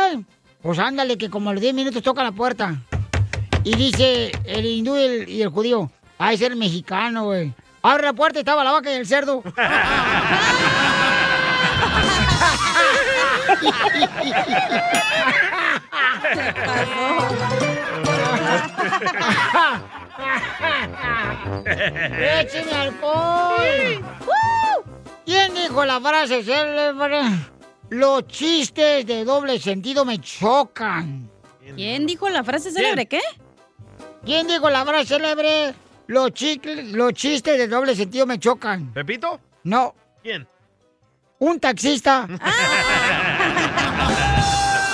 [0.61, 2.75] Pues ándale, que como a los 10 minutos toca la puerta.
[3.65, 7.51] Y dice el hindú y el, y el judío, ah, es el mexicano, güey.
[7.81, 9.41] Abre la puerta y estaba la vaca y el cerdo.
[22.39, 24.05] ¡Écheme alcohol!
[25.25, 27.21] ¿Quién dijo la frase célebre?
[27.89, 31.31] Los chistes de doble sentido me chocan.
[31.75, 33.07] ¿Quién dijo la frase célebre?
[33.07, 33.21] ¿Qué?
[34.25, 35.73] ¿Quién dijo la frase célebre?
[36.07, 38.91] Los, chicles- los chistes de doble sentido me chocan.
[38.93, 39.39] ¿Pepito?
[39.63, 40.47] No, ¿Quién?
[41.39, 42.27] un taxista.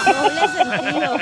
[0.06, 1.18] Doble sentido.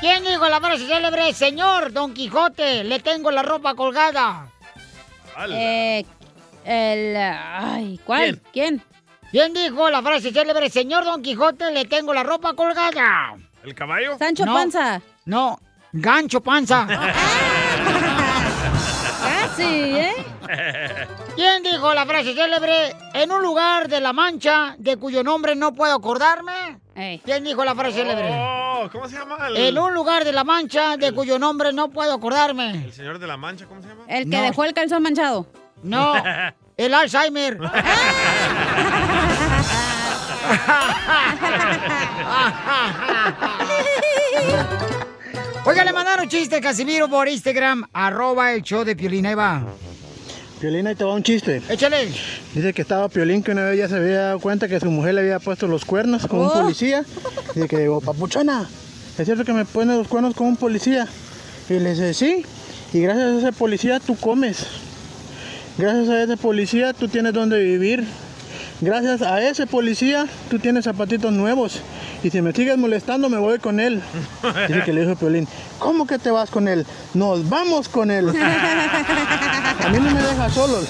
[0.00, 1.32] ¿Quién dijo la frase célebre?
[1.32, 4.48] Señor Don Quijote, le tengo la ropa colgada.
[5.50, 6.04] Eh,
[6.64, 7.16] el.
[7.16, 8.40] Ay, ¿cuál?
[8.52, 8.82] ¿Quién?
[9.30, 10.68] ¿Quién dijo la frase célebre?
[10.70, 13.34] Señor Don Quijote, le tengo la ropa colgada.
[13.64, 14.18] ¿El caballo?
[14.18, 14.54] Sancho No.
[14.54, 15.00] Panza.
[15.24, 15.58] No,
[16.00, 16.86] gancho panza.
[19.40, 20.14] Casi, ¿eh?
[21.34, 22.94] ¿Quién dijo la frase célebre?
[23.14, 26.78] En un lugar de la Mancha, de cuyo nombre no puedo acordarme.
[27.24, 28.30] ¿Quién dijo la frase célebre?
[28.32, 29.36] Oh, ¿Cómo se llama?
[29.48, 32.70] El, En un lugar de la Mancha, de cuyo nombre no puedo acordarme.
[32.84, 34.02] el señor de la mancha, ¿cómo se llama?
[34.08, 34.42] El que No.
[34.42, 35.46] dejó el calzón manchado.
[35.82, 36.14] No,
[36.76, 37.58] el Alzheimer.
[45.66, 49.26] Oiga, le mandaron chiste, Casimiro, por Instagram, arroba el show de Piolín.
[49.26, 49.64] Ahí va.
[50.60, 51.60] Piolín, ahí te va un chiste.
[51.68, 52.08] Échale.
[52.54, 55.14] Dice que estaba Piolín que una vez ya se había dado cuenta que su mujer
[55.14, 56.52] le había puesto los cuernos con un Oh.
[56.62, 57.04] policía.
[57.54, 58.68] Dice que digo, papuchona,
[59.18, 61.08] ¿es cierto que me pone los cuernos con un policía?
[61.68, 62.44] Y le dice, sí,
[62.92, 64.64] y gracias a ese policía tú comes.
[65.78, 68.04] Gracias a ese policía tú tienes donde vivir.
[68.80, 71.80] Gracias a ese policía tú tienes zapatitos nuevos.
[72.26, 74.02] Y si me sigues molestando me voy con él.
[74.66, 75.46] Dice que le dijo Piolín,
[75.78, 76.84] ¿cómo que te vas con él?
[77.14, 78.30] Nos vamos con él.
[78.30, 80.80] A mí no me deja solo.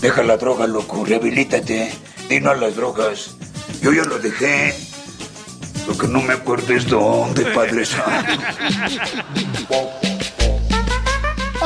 [0.00, 1.92] Deja la droga, loco, rehabilítate.
[2.30, 3.34] Y no a las drogas.
[3.82, 4.76] Yo ya lo dejé.
[5.88, 8.32] Lo que no me acuerdo es dónde, Padre Santo.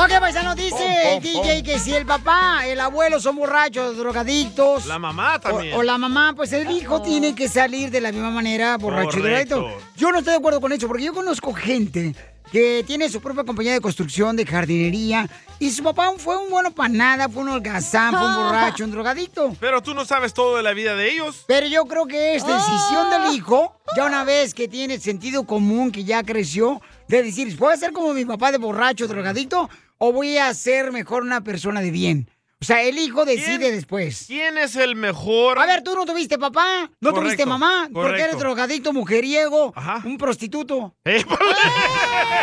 [0.03, 4.87] Ok, paisano, dice el DJ que si el papá, el abuelo son borrachos, drogadictos.
[4.87, 5.75] La mamá también.
[5.75, 9.19] O, o la mamá, pues el hijo tiene que salir de la misma manera, borracho
[9.19, 9.69] y drogadicto.
[9.95, 12.15] Yo no estoy de acuerdo con eso, porque yo conozco gente
[12.51, 16.71] que tiene su propia compañía de construcción, de jardinería, y su papá fue un bueno
[16.71, 19.55] para nada, fue un holgazán, fue un borracho, un drogadicto.
[19.59, 21.45] Pero tú no sabes todo de la vida de ellos.
[21.47, 25.91] Pero yo creo que es decisión del hijo, ya una vez que tiene sentido común,
[25.91, 29.69] que ya creció, de decir, ¿puedo ser como mi papá de borracho, drogadicto?
[30.03, 32.27] ¿O voy a ser mejor una persona de bien?
[32.59, 34.23] O sea, el hijo decide después.
[34.25, 35.59] ¿Quién es el mejor?
[35.59, 39.71] A ver, tú no tuviste papá, no tuviste Correcto, mamá, porque eres drogadicto, mujeriego,
[40.03, 40.95] un prostituto.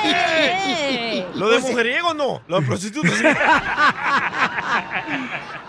[0.04, 3.24] Eh, Lo de Pues, mujeriego no, lo de prostituta sí.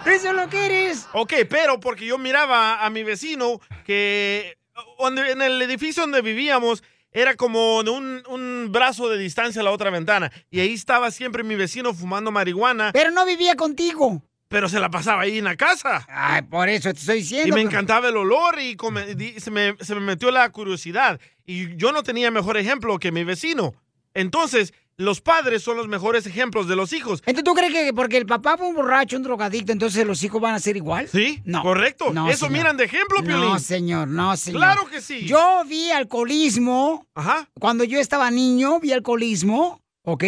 [0.12, 1.08] Eso es lo que eres.
[1.14, 4.60] Ok, pero porque yo miraba a mi vecino que
[5.00, 9.72] en el edificio donde vivíamos era como de un, un brazo de distancia a la
[9.72, 10.32] otra ventana.
[10.52, 12.92] Y ahí estaba siempre mi vecino fumando marihuana.
[12.94, 14.24] Pero no vivía contigo.
[14.48, 16.06] Pero se la pasaba ahí en la casa.
[16.10, 17.50] Ay, por eso te estoy diciendo.
[17.50, 21.20] Y me encantaba el olor y come- di- se, me, se me metió la curiosidad.
[21.46, 23.76] Y yo no tenía mejor ejemplo que mi vecino.
[24.16, 27.24] Entonces, los padres son los mejores ejemplos de los hijos.
[27.26, 30.42] Entonces, ¿tú crees que porque el papá fue un borracho, un drogadicto, entonces los hijos
[30.42, 31.08] van a ser igual?
[31.08, 31.62] Sí, no.
[31.64, 32.12] correcto.
[32.14, 32.52] No, Eso señor.
[32.52, 33.50] miran de ejemplo, Piolín.
[33.50, 34.60] No, señor, no, señor.
[34.60, 35.26] Claro que sí.
[35.26, 37.08] Yo vi alcoholismo.
[37.16, 37.50] Ajá.
[37.58, 40.24] Cuando yo estaba niño, vi alcoholismo, ¿ok?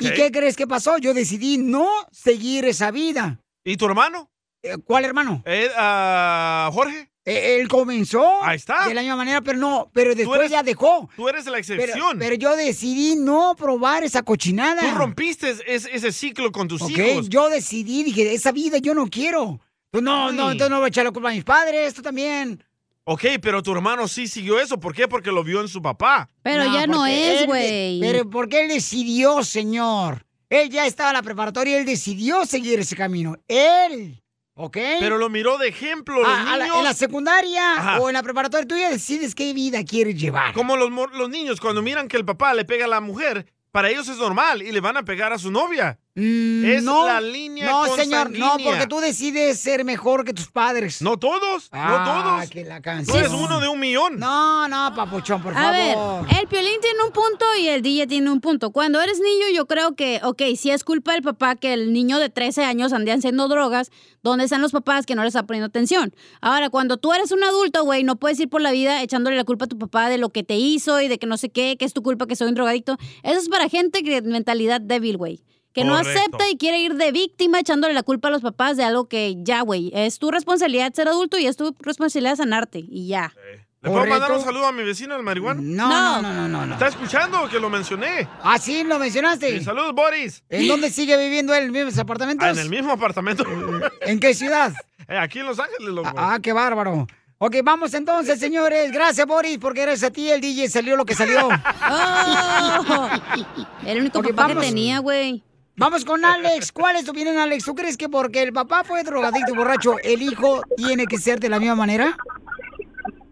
[0.00, 0.96] ¿Y qué crees que pasó?
[0.96, 3.38] Yo decidí no seguir esa vida.
[3.64, 4.30] ¿Y tu hermano?
[4.86, 5.42] ¿Cuál hermano?
[5.44, 7.10] Eh, ah, Jorge.
[7.26, 8.86] Eh, Él comenzó Ahí está.
[8.86, 11.08] de la misma manera, pero no, pero después eres- ya dejó.
[11.16, 12.18] Tú eres la Pero, excepción.
[12.18, 14.82] pero yo decidí no probar esa cochinada.
[14.82, 17.28] Tú rompiste es- ese ciclo con tus Ok, hijos.
[17.30, 19.58] yo decidí, dije, esa vida yo no quiero.
[19.92, 22.62] No, no, entonces no voy a echar la culpa a mis padres, tú también.
[23.04, 24.80] Ok, pero tu hermano sí siguió eso.
[24.80, 25.06] ¿Por qué?
[25.06, 26.28] Porque lo vio en su papá.
[26.42, 30.26] porque él de- Pero porque él decidió, señor.
[30.50, 33.36] Él ya estaba en la preparatoria, él decidió seguir ese camino.
[33.48, 34.22] Él,
[34.54, 34.76] ¿ok?
[35.00, 36.16] Pero lo miró de ejemplo.
[36.16, 36.78] Los Ah, la- niños.
[36.78, 38.00] en la secundaria Ajá.
[38.00, 40.52] o en la preparatoria, tú ya decides qué vida quieres llevar.
[40.54, 43.90] Como los, los niños, cuando miran que el papá le pega a la mujer, para
[43.90, 45.98] ellos es normal y le van a pegar a su novia.
[46.16, 50.48] Es Mm, no, la línea No, señor, no, porque tú decides ser mejor que tus
[50.48, 51.02] padres.
[51.02, 52.50] No todos, Ah, no todos.
[52.50, 54.18] que la Tú eres uno de un millón.
[54.20, 56.26] No, no, papuchón, por A ver, favor.
[56.40, 58.70] el Piolín tiene un punto y el DJ tiene un punto.
[58.70, 62.18] Cuando eres niño, yo creo que, ok, si es culpa del papá que el niño
[62.18, 63.90] de 13 años ande haciendo drogas,
[64.22, 66.14] ¿dónde están los papás que no les están poniendo atención?
[66.40, 69.44] Ahora, cuando tú eres un adulto, güey, no puedes ir por la vida echándole la
[69.44, 71.76] culpa a tu papá de lo que te hizo y de que no sé qué,
[71.76, 72.96] que es tu culpa que soy un drogadicto.
[73.24, 75.42] Eso es para gente que mentalidad débil, güey.
[75.74, 78.84] Que no acepta y quiere ir de víctima echándole la culpa a los papás de
[78.84, 83.08] algo que ya, güey, es tu responsabilidad ser adulto y es tu responsabilidad sanarte y
[83.08, 83.34] ya.
[83.82, 85.60] ¿Le puedo mandar un saludo a mi vecino, el marihuana?
[85.62, 86.66] No, no, no, no, no.
[86.66, 86.72] no.
[86.72, 88.26] ¿Está escuchando que lo mencioné?
[88.42, 89.58] Ah, sí, lo mencionaste.
[89.58, 90.42] Sí, saludos, Boris.
[90.48, 91.64] ¿En dónde sigue viviendo él?
[91.64, 92.46] ¿En mismos apartamentos?
[92.46, 93.44] Ah, en el mismo apartamento.
[94.00, 94.72] ¿En qué ciudad?
[95.06, 96.10] Eh, aquí en Los Ángeles, loco.
[96.16, 97.06] Ah, qué bárbaro.
[97.36, 98.90] Ok, vamos entonces, señores.
[98.90, 101.46] Gracias, Boris, porque gracias a ti el DJ salió lo que salió.
[101.90, 103.08] Oh,
[103.84, 104.62] el único papá vamos.
[104.62, 105.42] que tenía, güey.
[105.76, 106.72] Vamos con Alex.
[106.74, 107.64] ¿Cuál es tu opinión, Alex?
[107.64, 111.40] ¿Tú crees que porque el papá fue drogadicto y borracho, el hijo tiene que ser
[111.40, 112.16] de la misma manera?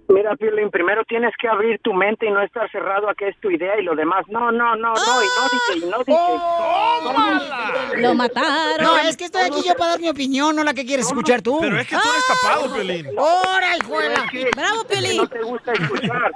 [0.08, 3.40] Mira, Piolín, primero tienes que abrir tu mente y no estar cerrado a que es
[3.40, 4.26] tu idea y lo demás.
[4.28, 8.02] No, no, no, no, y no dije, y no dije.
[8.02, 8.84] Lo mataron.
[8.84, 11.40] No, es que estoy aquí yo para dar mi opinión, no la que quieres escuchar
[11.40, 11.58] tú.
[11.62, 13.06] Pero es que tú eres tapado, Piolín.
[13.16, 14.24] ¡Hora, hijuela!
[14.26, 15.16] Es que- Bravo, es que Piolín.
[15.16, 16.32] No te gusta escuchar.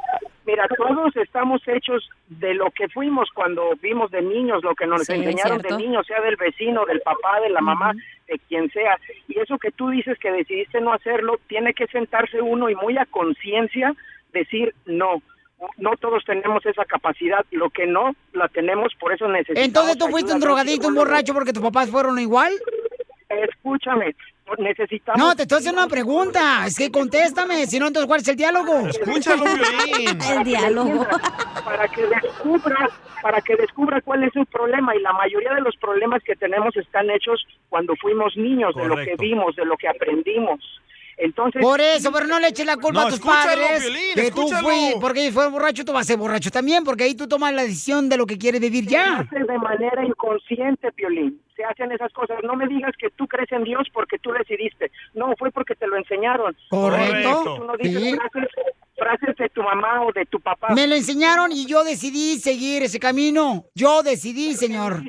[0.47, 5.03] Mira, todos estamos hechos de lo que fuimos cuando vimos de niños, lo que nos
[5.03, 7.93] Sí, enseñaron de niños, sea del vecino, del papá, de la mamá,
[8.29, 8.97] de quien sea.
[9.27, 12.97] Y eso que tú dices que decidiste no hacerlo, tiene que sentarse uno y muy
[12.97, 13.93] a conciencia
[14.33, 15.21] decir no.
[15.79, 19.67] No todos tenemos esa capacidad, lo que no la tenemos, por eso necesitamos.
[19.67, 22.53] Entonces tú fuiste un drogadicto, un borracho porque tus papás fueron igual.
[23.29, 24.15] Escúchame,
[24.59, 25.19] necesitamos.
[25.19, 26.67] No, te estoy haciendo una pregunta.
[26.67, 28.87] Es que contéstame, si no, entonces ¿cuál es el diálogo?
[28.87, 30.19] Escúchalo, Piolín.
[30.23, 31.07] El diálogo.
[31.65, 32.91] para que descubra
[33.23, 36.77] para que descubra cuál es el problema y la mayoría de los problemas que tenemos
[36.77, 40.61] están hechos cuando fuimos niños de lo que vimos de lo que aprendimos
[41.17, 43.91] entonces Por eso, pero no le eches la culpa No, a tus padres.
[44.15, 47.15] Que tú fui, porque ellos fueron borrachos, tú vas a ser borracho también, porque ahí
[47.15, 49.21] tú tomas la decisión de lo que quieres vivir ya.
[49.21, 53.51] hace de manera inconsciente Piolín se hacen esas cosas no me digas que tú crees
[53.53, 57.57] en Dios porque tú decidiste no fue porque te lo enseñaron Correcto.
[57.57, 58.15] tú no dices Sí.
[58.15, 58.49] frases,
[58.97, 62.83] frases de tu mamá o de tu papá Me lo enseñaron y yo decidí seguir
[62.83, 63.65] ese camino.
[63.75, 65.03] Yo decidí, señor.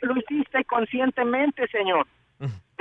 [0.00, 2.06] lo hiciste conscientemente, señor.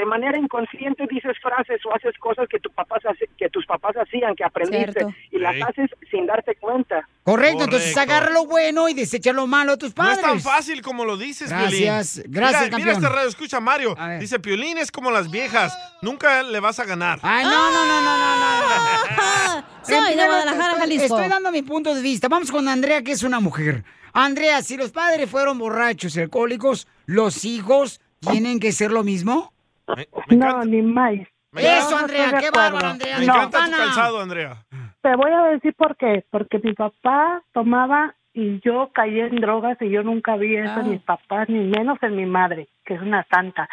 [0.01, 3.95] De manera inconsciente dices frases o haces cosas que, tu papás hace- que tus papás
[3.95, 5.13] hacían, que aprendiste, Cierto.
[5.29, 5.61] y las Sí.
[5.61, 7.07] haces sin darte cuenta.
[7.23, 10.17] Correcto, entonces agarra lo bueno y desecha lo malo a tus No padres.
[10.17, 12.31] es tan fácil como lo dices, Gracias, Piolín.
[12.33, 12.81] gracias, mira, campeón.
[12.81, 13.95] Mira este radio, escucha Mario.
[13.95, 14.13] A.
[14.13, 15.77] Dice, Piolín es como las viejas.
[16.01, 17.19] Nunca le vas a ganar.
[17.21, 19.65] Ay, no, no, no, no, no, no.
[19.83, 21.15] Soy de Guadalajara, estoy- Jalisco.
[21.17, 22.27] Estoy dando mi punto de vista.
[22.27, 23.83] Vamos con Andrea, que es una mujer.
[24.13, 29.50] Andrea, si los padres fueron borrachos y alcohólicos, ¿los hijos tienen que ser lo mismo?
[29.95, 31.13] Me, me No, ni más.
[31.51, 33.19] me Eso, Andrea, qué bárbaro, Andrea.
[33.19, 33.33] me No.
[33.35, 34.65] encanta tu calzado, Andrea.
[35.01, 36.23] Te voy a decir por qué.
[36.29, 40.91] Porque mi papá tomaba y yo caí en drogas y yo nunca vi eso en
[40.91, 43.67] mis papás, ni menos en mi madre, que es una santa.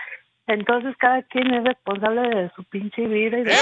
[0.47, 3.55] Entonces cada quien es responsable de su pinche vida y de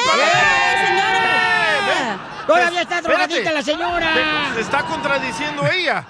[2.47, 4.15] Todavía está drogadita la señora.
[4.15, 6.05] Se- Se está contradiciendo ella.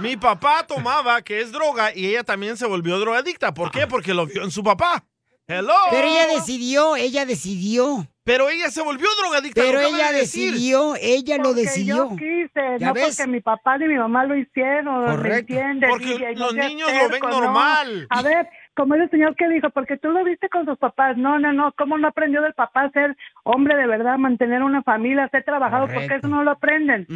[0.00, 3.54] Mi papá tomaba, que es droga, y ella también se volvió drogadicta.
[3.54, 3.86] ¿Por qué?
[3.86, 5.04] Porque lo vio en su papá.
[5.48, 5.74] Hello.
[5.90, 8.06] Pero ella decidió, ella decidió.
[8.24, 9.60] Pero ella se volvió drogadicta.
[9.62, 12.10] Pero lo ella de decidió, ella lo Porque decidió.
[12.10, 13.16] Yo quise, ¿Ya no ves?
[13.16, 15.52] porque mi papá ni mi mamá lo hicieron, ¿me Correcto.
[15.54, 15.90] entiendes?
[15.90, 17.28] Porque los niños lo ven no.
[17.40, 18.06] normal.
[18.10, 21.16] A ver, como ese señor que dijo, porque tú lo viste con sus papás.
[21.16, 24.82] No, no, no, ¿cómo no aprendió del papá a ser hombre de verdad, mantener una
[24.82, 25.86] familia, ser trabajado?
[25.86, 27.06] Porque eso no lo aprenden.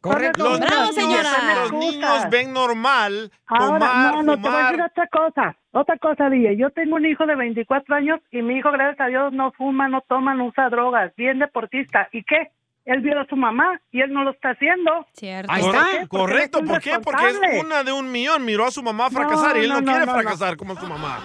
[0.00, 0.44] Correcto.
[0.48, 1.54] Los, Bravo, niños, señora.
[1.62, 4.72] los niños ven normal Ahora, tomar, no, no, te voy a fumar.
[4.76, 5.56] decir otra cosa.
[5.72, 6.56] Otra cosa, DJ.
[6.56, 9.88] Yo tengo un hijo de 24 años y mi hijo, gracias a Dios, no fuma,
[9.88, 11.12] no toma, no usa drogas.
[11.16, 12.08] Bien deportista.
[12.12, 12.50] ¿Y qué?
[12.84, 14.92] Él vio a su mamá y él no lo está haciendo.
[15.12, 15.52] Cierto.
[15.52, 16.98] Cor- Porque Correcto, ¿por qué?
[17.02, 18.44] Porque es una de un millón.
[18.44, 20.12] Miró a su mamá fracasar y él no, no, quiere no, no.
[20.20, 21.18] fracasar como su mamá.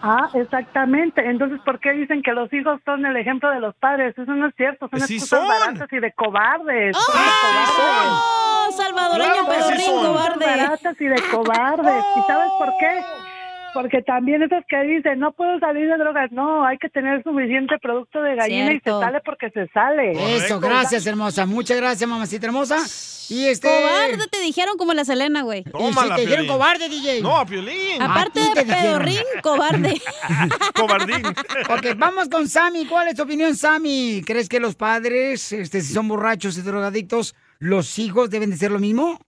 [0.00, 1.28] Ah, exactamente.
[1.28, 4.16] Entonces, ¿por qué dicen que los hijos son el ejemplo de los padres?
[4.16, 4.88] Eso no es cierto.
[4.88, 5.48] Son Sí excusas son.
[5.48, 6.96] baratas y de cobardes.
[6.96, 8.12] Son de cobardes.
[8.12, 10.06] ¡Oh, salvadoreño Claro sí son.
[10.06, 10.46] cobarde!
[10.46, 12.04] baratas y de cobardes.
[12.16, 13.00] ¿Y sabes por qué?
[13.74, 16.32] Porque también esos que dicen, no puedo salir de drogas.
[16.32, 20.12] No, hay que tener suficiente producto de gallina y se sale porque se sale.
[20.36, 21.44] Eso, gracias, hermosa.
[21.44, 22.76] Muchas gracias, mamacita hermosa.
[23.28, 23.68] Y este.
[23.68, 25.60] Cobarde te dijeron como la Selena, güey.
[25.60, 27.20] Y si te dijeron cobarde, DJ.
[27.20, 28.00] No, a Piolín.
[28.00, 28.68] Aparte de dijeron.
[28.68, 30.00] pedorrín, cobarde.
[30.74, 31.26] Cobardín.
[31.26, 32.86] Ok, vamos con Sammy.
[32.86, 34.22] ¿Cuál es tu opinión, Sammy?
[34.24, 38.70] ¿Crees que los padres, este, si son borrachos y drogadictos, los hijos deben de ser
[38.70, 39.18] lo mismo?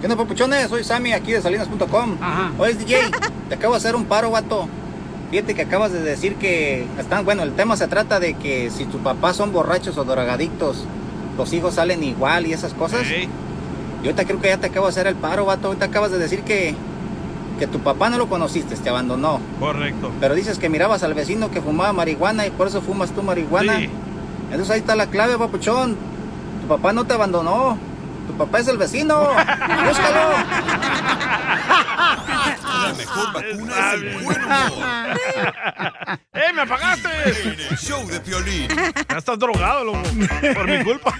[0.00, 0.68] ¿Qué onda, papuchones?
[0.68, 2.18] Soy Sammy, aquí de salinas.com.
[2.58, 3.10] Oye, DJ,
[3.48, 4.68] te acabo de hacer un paro, vato.
[5.30, 8.84] Fíjate que acabas de decir que están, bueno, el tema se trata de que si
[8.86, 10.84] tus papás son borrachos o drogadictos,
[11.38, 13.06] los hijos salen igual y esas cosas.
[13.06, 13.28] Y
[14.04, 15.68] ahorita creo que ya te acabo de hacer el paro, vato.
[15.68, 16.74] Ahorita acabas de decir que,
[17.58, 19.40] que tu papá no lo conociste, te abandonó.
[19.60, 20.10] Correcto.
[20.20, 23.78] Pero dices que mirabas al vecino que fumaba marihuana y por eso fumas tú marihuana.
[23.78, 23.88] Sí.
[24.50, 25.96] Entonces ahí está la clave, papuchón.
[26.60, 27.78] Tu papá no te abandonó.
[28.26, 29.20] Tu papá es el vecino.
[29.86, 30.20] Búscalo.
[32.82, 34.58] La mejor vacuna es el buen humor.
[36.34, 37.08] ¡Eh, me apagaste!
[37.70, 38.68] El show de Piolín.
[39.08, 40.02] Ya estás drogado, loco.
[40.54, 41.12] Por mi culpa.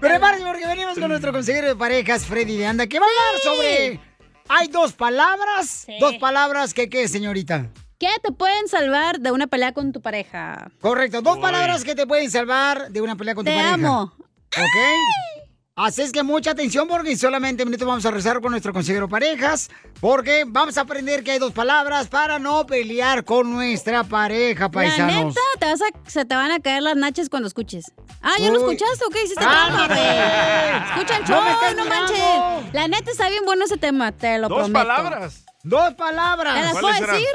[0.00, 3.42] Prepárense porque venimos con nuestro consejero de parejas, Freddy de Anda, que va a hablar
[3.42, 4.00] sobre...
[4.48, 7.66] Hay dos palabras, dos palabras que qué, señorita.
[7.98, 10.68] ¿Qué te pueden salvar de una pelea con tu pareja?
[10.80, 13.74] Correcto, dos palabras que te pueden salvar de una pelea con Te tu pareja.
[13.74, 14.12] amo.
[14.56, 15.41] ¿Ok?
[15.74, 19.08] Así es que mucha atención porque en solamente minutos vamos a rezar con nuestro consejero
[19.08, 19.70] parejas
[20.02, 24.70] porque vamos a aprender que hay dos palabras para no pelear con nuestra pareja, La
[24.70, 25.28] paisanos.
[25.28, 27.90] neta, te vas a- se te van a caer las nachas cuando escuches.
[28.20, 28.74] Ah, ¿ya lo Uy.
[28.74, 29.42] escuchaste o qué hiciste?
[29.42, 29.94] ¡Cálmate!
[29.94, 30.90] trampa, güey?
[30.92, 31.84] Escucha el No show, no, mirando.
[31.86, 32.74] manches.
[32.74, 34.78] La neta está bien bueno ese tema, te lo Dos prometo.
[34.78, 35.44] palabras.
[35.62, 36.54] Dos palabras.
[36.54, 37.28] ¿Te las puedo decir?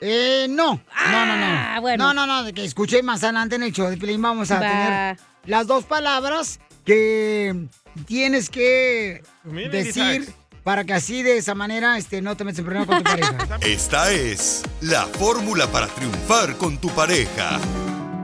[0.00, 0.80] Eh, no.
[1.10, 1.46] no, no, no.
[1.46, 2.02] Ah, bueno.
[2.06, 4.54] No, no, no, de que escuche más adelante en el show de Pilín vamos a
[4.54, 4.60] Va.
[4.60, 7.68] tener las dos palabras que
[8.06, 9.22] tienes que
[9.70, 10.32] decir
[10.64, 13.36] para que así de esa manera este, no te metas en problema con tu pareja.
[13.60, 17.58] Esta es la fórmula para triunfar con tu pareja.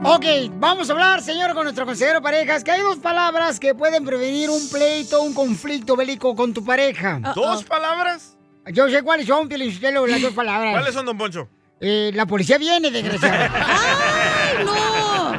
[0.03, 3.75] Ok, vamos a hablar, señor, con nuestro consejero de parejas, que hay dos palabras que
[3.75, 7.19] pueden prevenir un pleito, un conflicto bélico con tu pareja.
[7.35, 8.35] ¿Dos palabras?
[8.73, 10.73] Yo sé cuáles son, Pielichotelo, las dos palabras.
[10.73, 11.47] ¿Cuáles son, don Poncho?
[11.79, 13.53] Eh, la policía viene, desgraciado.
[13.53, 15.29] ¡Ay, no!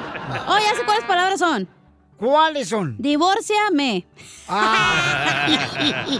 [0.48, 1.68] Oh, ya sé cuáles palabras son.
[2.18, 2.96] ¿Cuáles son?
[2.98, 4.06] Divórciame.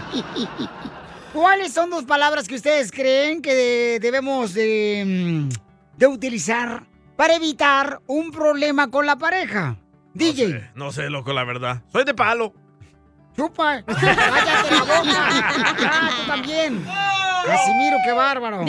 [1.33, 5.03] ¿Cuáles son dos palabras que ustedes creen que de- debemos de,
[5.49, 6.83] mm, de utilizar
[7.15, 9.77] para evitar un problema con la pareja?
[10.13, 10.71] DJ.
[10.75, 11.83] No sé, loco, la verdad.
[11.91, 12.53] Soy de palo.
[13.35, 13.83] Chupa.
[13.83, 15.11] Cállate la boca.
[15.11, 16.83] Ah, tú también.
[17.45, 18.65] Casimiro, qué bárbaro.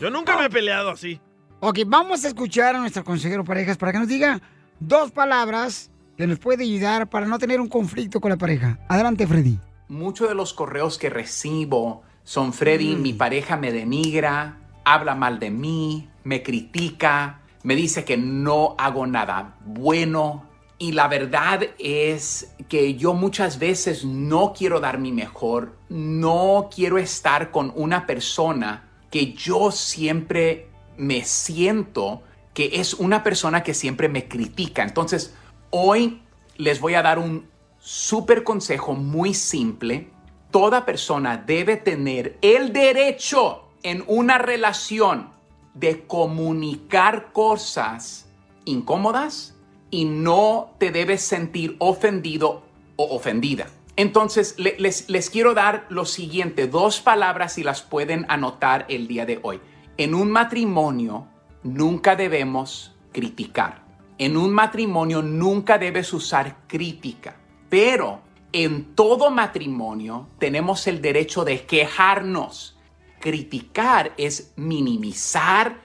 [0.00, 1.20] Yo nunca me he peleado así.
[1.60, 4.40] Ok, vamos a escuchar a nuestro consejero parejas para que nos diga
[4.80, 8.78] dos palabras que nos puede ayudar para no tener un conflicto con la pareja.
[8.88, 9.58] Adelante, Freddy.
[9.88, 15.50] Muchos de los correos que recibo son Freddy, mi pareja me denigra, habla mal de
[15.50, 20.48] mí, me critica, me dice que no hago nada bueno.
[20.78, 26.98] Y la verdad es que yo muchas veces no quiero dar mi mejor, no quiero
[26.98, 32.22] estar con una persona que yo siempre me siento
[32.54, 34.82] que es una persona que siempre me critica.
[34.82, 35.34] Entonces,
[35.76, 36.22] hoy
[36.56, 37.48] les voy a dar un
[37.80, 40.08] súper consejo muy simple.
[40.52, 45.30] Toda persona debe tener el derecho en una relación
[45.74, 48.28] de comunicar cosas
[48.64, 49.56] incómodas
[49.90, 52.62] y no te debes sentir ofendido
[52.94, 53.66] o ofendida.
[53.96, 59.08] Entonces, le- les, les quiero dar lo siguiente, dos palabras y las pueden anotar el
[59.08, 59.60] día de hoy.
[59.96, 61.26] En un matrimonio
[61.64, 63.83] nunca debemos criticar.
[64.18, 67.36] En un matrimonio nunca debes usar crítica.
[67.68, 72.76] Pero en todo matrimonio tenemos el derecho de quejarnos.
[73.18, 75.80] Criticar es minimizar,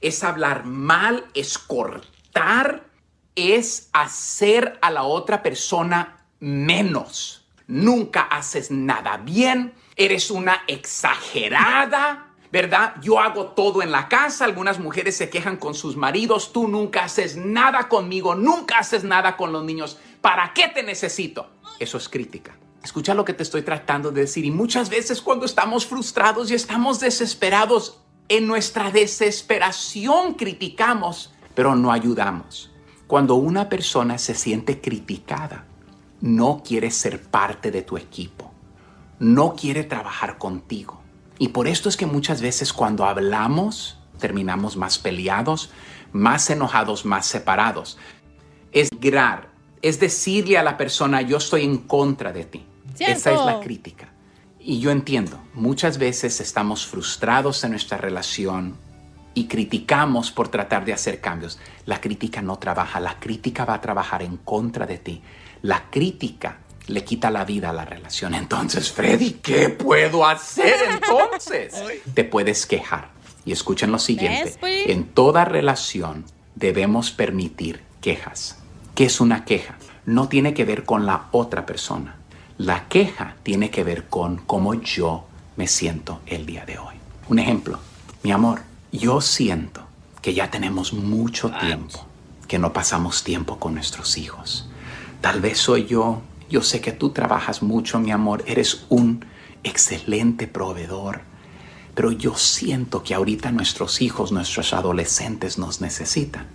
[0.00, 2.84] es hablar mal, es cortar,
[3.34, 7.46] es hacer a la otra persona menos.
[7.66, 12.94] Nunca haces nada bien, eres una exagerada, ¿verdad?
[13.00, 17.04] Yo hago todo en la casa, algunas mujeres se quejan con sus maridos, tú nunca
[17.04, 21.48] haces nada conmigo, nunca haces nada con los niños, ¿para qué te necesito?
[21.78, 22.54] Eso es crítica.
[22.84, 26.54] Escucha lo que te estoy tratando de decir y muchas veces cuando estamos frustrados y
[26.54, 32.70] estamos desesperados, en nuestra desesperación criticamos, pero no ayudamos.
[33.06, 35.64] Cuando una persona se siente criticada,
[36.20, 38.52] no quiere ser parte de tu equipo,
[39.18, 41.01] no quiere trabajar contigo.
[41.42, 45.70] Y por esto es que muchas veces cuando hablamos terminamos más peleados,
[46.12, 47.98] más enojados, más separados.
[48.70, 49.48] Es grar,
[49.82, 52.64] es decirle a la persona, yo estoy en contra de ti.
[52.94, 53.16] Cierto.
[53.16, 54.12] Esa es la crítica.
[54.60, 58.76] Y yo entiendo, muchas veces estamos frustrados en nuestra relación
[59.34, 61.58] y criticamos por tratar de hacer cambios.
[61.86, 65.22] La crítica no trabaja, la crítica va a trabajar en contra de ti.
[65.60, 68.34] La crítica le quita la vida a la relación.
[68.34, 71.74] Entonces, Freddy, ¿qué puedo hacer entonces?
[72.14, 73.10] Te puedes quejar.
[73.44, 74.44] Y escuchen lo siguiente.
[74.44, 74.88] ¿Ves, pues?
[74.88, 76.24] En toda relación
[76.54, 78.58] debemos permitir quejas.
[78.94, 79.76] ¿Qué es una queja?
[80.04, 82.16] No tiene que ver con la otra persona.
[82.58, 85.26] La queja tiene que ver con cómo yo
[85.56, 86.94] me siento el día de hoy.
[87.28, 87.78] Un ejemplo,
[88.22, 88.60] mi amor,
[88.92, 89.82] yo siento
[90.20, 92.06] que ya tenemos mucho tiempo
[92.46, 94.68] que no pasamos tiempo con nuestros hijos.
[95.22, 96.20] Tal vez soy yo,
[96.52, 99.24] yo sé que tú trabajas mucho, mi amor, eres un
[99.64, 101.22] excelente proveedor,
[101.94, 106.46] pero yo siento que ahorita nuestros hijos, nuestros adolescentes nos necesitan.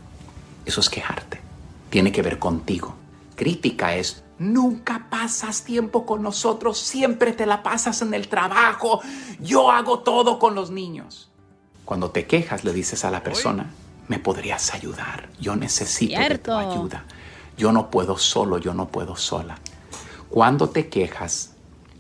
[0.67, 1.41] Eso es quejarte.
[1.89, 2.93] Tiene que ver contigo.
[3.35, 9.01] Crítica es, nunca pasas tiempo con nosotros, siempre te la pasas en el trabajo,
[9.39, 11.31] yo hago todo con los niños.
[11.85, 13.71] Cuando te quejas le dices a la persona,
[14.07, 17.03] me podrías ayudar, yo necesito de tu ayuda,
[17.57, 19.57] yo no puedo solo, yo no puedo sola.
[20.29, 21.51] Cuando te quejas,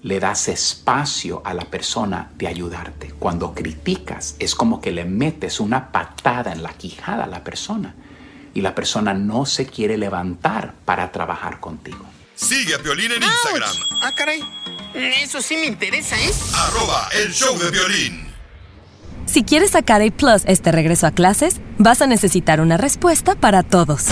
[0.03, 3.13] le das espacio a la persona de ayudarte.
[3.17, 7.95] Cuando criticas, es como que le metes una patada en la quijada a la persona
[8.53, 12.05] y la persona no se quiere levantar para trabajar contigo.
[12.35, 13.69] Sigue a Piolín en Instagram,
[14.03, 14.41] Ah, caray.
[14.93, 16.31] Eso sí me interesa, ¿eh?
[16.55, 18.27] arroba el show de violín.
[19.25, 23.61] Si quieres sacar A Plus este regreso a clases, vas a necesitar una respuesta para
[23.63, 24.05] todos.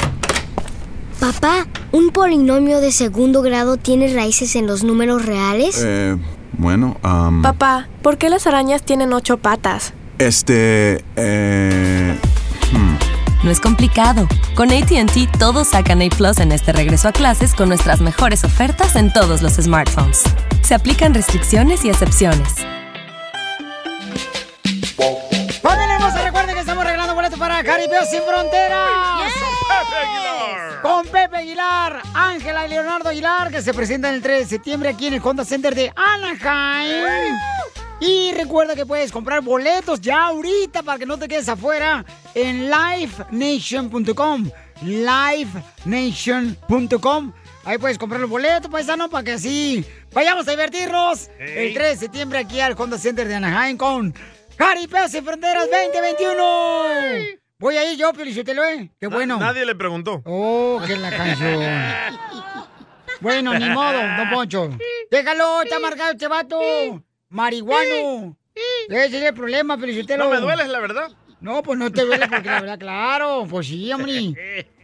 [1.25, 5.81] Papá, ¿un polinomio de segundo grado tiene raíces en los números reales?
[5.83, 6.15] Eh,
[6.59, 9.93] bueno, am, Papá, ¿por qué las arañas tienen ocho patas?
[10.19, 12.15] este, eh,
[13.43, 14.27] No es complicado.
[14.53, 18.95] Con ATT todos sacan A Plus en este regreso a clases con nuestras mejores ofertas
[18.95, 20.21] en todos los smartphones.
[20.61, 22.53] Se aplican restricciones y excepciones.
[25.63, 26.21] ¡Familia hermosa!
[26.23, 28.89] Recuerden que estamos regalando boletos para Jaripeo Sin Fronteras.
[30.81, 35.07] Con Pepe Aguilar, Ángela y Leonardo Aguilar, que se presentan el 3 de septiembre aquí
[35.07, 37.33] en el Honda Center de Anaheim.
[37.99, 42.69] Y recuerda que puedes comprar boletos ya ahorita para que no te quedes afuera en
[42.69, 44.49] livenation.com.
[44.81, 47.33] livenation.com.
[47.63, 51.97] Ahí puedes comprar los boletos, paisano, para que así vayamos a divertirnos el 3 de
[51.97, 54.13] septiembre aquí al Honda Center de Anaheim con
[54.57, 57.44] Jaripeo Sin Fronteras 2021.
[57.57, 58.91] Voy a ir yo, Felicitelo, ¿eh?
[58.99, 59.37] Qué bueno.
[59.39, 60.21] Nadie le preguntó.
[60.25, 61.63] Oh, que la canción.
[63.21, 64.69] Bueno, ni modo, don Poncho.
[65.09, 66.59] Déjalo, está marcado este vato.
[67.29, 68.37] Marihuano.
[68.89, 70.25] Ese es el problema, Felicitelo.
[70.25, 71.11] No me duele, es la verdad.
[71.39, 74.33] No, pues no te duele porque la verdad, claro, pues sí, hombre.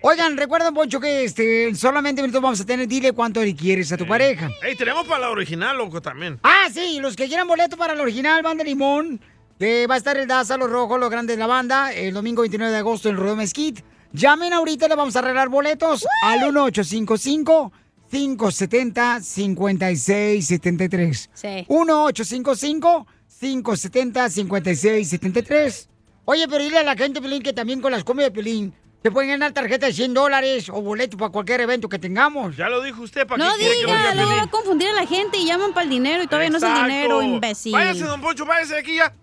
[0.01, 3.91] Oigan, recuerden, Poncho, que este, en solamente minutos vamos a tener, dile cuánto le quieres
[3.91, 4.49] a tu pareja.
[4.61, 6.39] Ey, tenemos para la original, loco, también.
[6.43, 9.19] Ah, sí, los que quieran boleto para el original Banda Limón,
[9.61, 12.41] que va a estar el Daza, los rojos, los grandes de la banda, el domingo
[12.41, 13.83] 29 de agosto en Rodeo Mesquite.
[14.11, 17.71] Llamen ahorita, le vamos a arreglar boletos al 1855
[18.09, 21.67] 570 5673 Sí.
[21.69, 23.05] 1855
[23.39, 25.89] 570 5673
[26.25, 29.11] Oye, pero dile a la gente, Pelín, que también con las comidas de Pelín te
[29.11, 32.57] pueden ganar tarjeta de 100 dólares o boleto para cualquier evento que tengamos.
[32.57, 34.93] Ya lo dijo usted, ¿para No que lo diga, diga luego va a confundir a
[34.93, 37.73] la gente y llaman para el dinero y todavía no es el dinero, imbécil.
[37.73, 39.13] Váyase, don Poncho, váyase de aquí ya.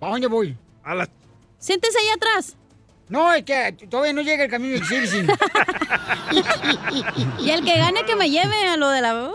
[0.00, 0.56] ¿A dónde voy?
[0.84, 1.08] A la...
[1.58, 2.56] Siéntese ahí atrás.
[3.08, 5.28] No, es que todavía no llega el camino de Exilsin.
[7.40, 9.32] Y el que gane que me lleve a lo de la...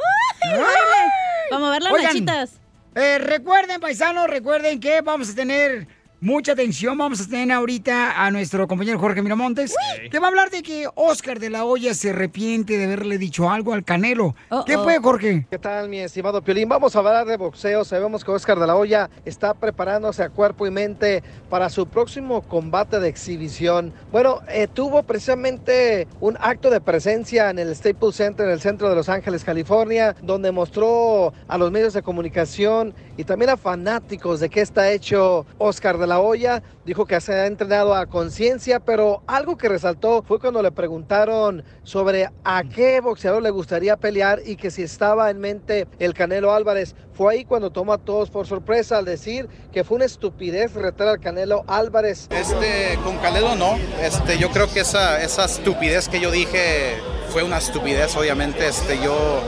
[1.51, 2.59] Vamos a ver las Oigan, nachitas.
[2.95, 5.87] Eh, recuerden, paisanos, recuerden que vamos a tener
[6.23, 9.75] Mucha atención, vamos a tener ahorita a nuestro compañero Jorge Miramontes,
[10.09, 13.49] que va a hablar de que Oscar de la Hoya se arrepiente de haberle dicho
[13.49, 14.33] algo al Canelo.
[14.65, 15.45] ¿Qué fue, Jorge?
[15.49, 16.69] ¿Qué tal, mi estimado Piolín?
[16.69, 17.83] Vamos a hablar de boxeo.
[17.83, 22.41] Sabemos que Oscar de la Hoya está preparándose a cuerpo y mente para su próximo
[22.43, 23.91] combate de exhibición.
[24.09, 28.87] Bueno, eh, tuvo precisamente un acto de presencia en el Staples Center, en el centro
[28.87, 34.39] de Los Ángeles, California, donde mostró a los medios de comunicación y también a fanáticos
[34.39, 36.63] de qué está hecho Oscar de la Hoya.
[36.85, 41.63] Dijo que se ha entrenado a conciencia, pero algo que resaltó fue cuando le preguntaron
[41.83, 46.53] sobre a qué boxeador le gustaría pelear y que si estaba en mente el Canelo
[46.53, 46.95] Álvarez.
[47.13, 51.07] Fue ahí cuando tomó a todos por sorpresa al decir que fue una estupidez retar
[51.07, 52.27] al Canelo Álvarez.
[52.31, 53.77] Este, con Canelo no.
[54.01, 56.97] Este, yo creo que esa, esa estupidez que yo dije
[57.29, 58.67] fue una estupidez, obviamente.
[58.67, 59.41] Este, yo,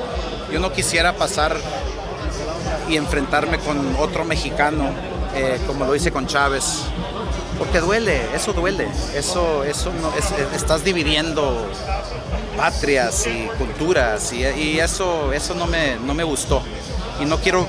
[0.52, 1.56] yo no quisiera pasar
[2.90, 4.90] y enfrentarme con otro mexicano,
[5.36, 6.84] eh, como lo hice con Chávez.
[7.58, 8.88] Porque duele, eso duele.
[9.16, 9.92] Eso, eso
[10.54, 11.70] estás dividiendo
[12.58, 16.62] patrias y culturas y, eso, eso no, me, no me gustó.
[17.22, 17.68] Y no quiero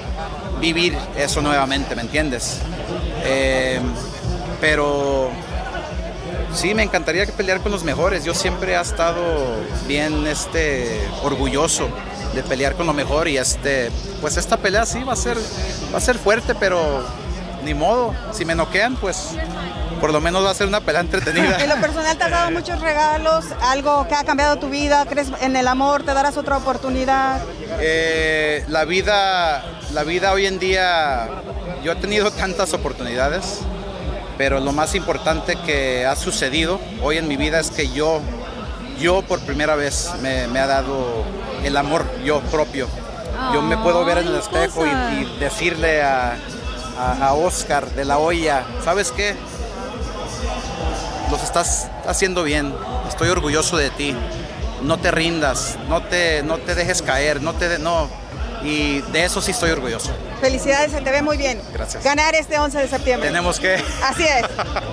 [0.61, 2.59] vivir eso nuevamente, ¿me entiendes?
[3.25, 3.81] Eh,
[4.61, 5.31] pero
[6.55, 8.25] sí, me encantaría pelear con los mejores.
[8.25, 9.23] Yo siempre he estado
[9.87, 11.89] bien este, orgulloso
[12.35, 13.91] de pelear con lo mejor y este,
[14.21, 15.37] pues esta pelea sí va a ser,
[15.93, 17.05] va a ser fuerte, pero
[17.67, 18.15] ni modo.
[18.33, 19.33] Si me noquean, pues
[20.01, 21.59] por lo menos va a ser una pelea entretenida.
[21.63, 25.29] En lo personal te has dado muchos regalos, algo que ha cambiado tu vida, crees
[25.41, 27.41] en el amor, te darás otra oportunidad.
[27.81, 31.29] Eh, la vida, la vida hoy en día,
[31.83, 33.61] yo he tenido tantas oportunidades,
[34.39, 38.21] pero lo más importante que ha sucedido hoy en mi vida es que yo,
[39.01, 41.25] yo por primera vez me, me ha dado
[41.65, 42.87] el amor yo propio.
[43.53, 46.37] Yo me puedo ver en el espejo y decirle a,
[46.99, 49.35] a- a Oscar de la olla, ¿sabes qué?
[51.31, 52.75] Los estás haciendo bien,
[53.09, 54.15] estoy orgulloso de ti.
[54.83, 58.09] No te rindas, no te, no te dejes caer, no te no.
[58.63, 60.11] Y de eso sí estoy orgulloso.
[60.41, 61.59] Felicidades, se te ve muy bien.
[61.73, 62.05] Gracias.
[62.05, 63.29] Ganar este 11 de septiembre.
[63.29, 63.75] Tenemos que.
[64.03, 64.45] Así es.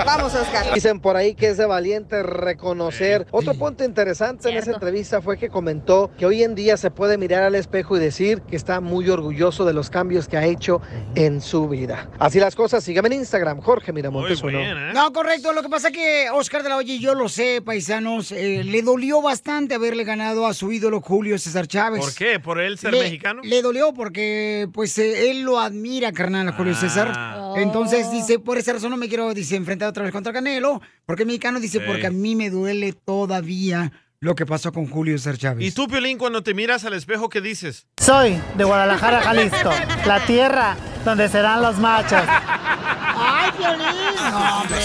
[0.05, 0.73] Vamos, Oscar.
[0.73, 3.27] Dicen por ahí que es de valiente reconocer.
[3.31, 7.17] Otro punto interesante en esa entrevista fue que comentó que hoy en día se puede
[7.17, 10.81] mirar al espejo y decir que está muy orgulloso de los cambios que ha hecho
[11.15, 12.09] en su vida.
[12.19, 14.59] Así las cosas, síganme en Instagram, Jorge Miramontes uno.
[14.93, 15.53] No, correcto.
[15.53, 18.63] Lo que pasa es que Oscar de la Hoya, y yo lo sé, paisanos, eh,
[18.63, 22.01] le dolió bastante haberle ganado a su ídolo Julio César Chávez.
[22.01, 22.39] ¿Por qué?
[22.39, 23.41] ¿Por él ser le, mexicano?
[23.43, 26.79] Le dolió porque, pues, eh, él lo admira, carnal, a Julio Ah.
[26.79, 27.57] César.
[27.57, 30.81] Entonces, dice, por esa razón no me quiero, dice, enfrentar otra vez contra Canelo.
[31.05, 31.83] Porque el mexicano dice, Sí.
[31.85, 35.67] porque a mí me duele todavía lo que pasó con Julio César Chávez.
[35.67, 37.87] ¿Y tú, Piolín, cuando te miras al espejo, qué dices?
[38.01, 39.69] Soy de Guadalajara, Jalisco,
[40.05, 42.21] la tierra donde serán los machos.
[42.25, 44.31] ¡Ay, Piolín!
[44.31, 44.77] No, hombre.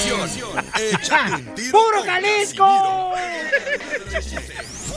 [1.54, 3.12] Tiro ¡Puro Jalisco!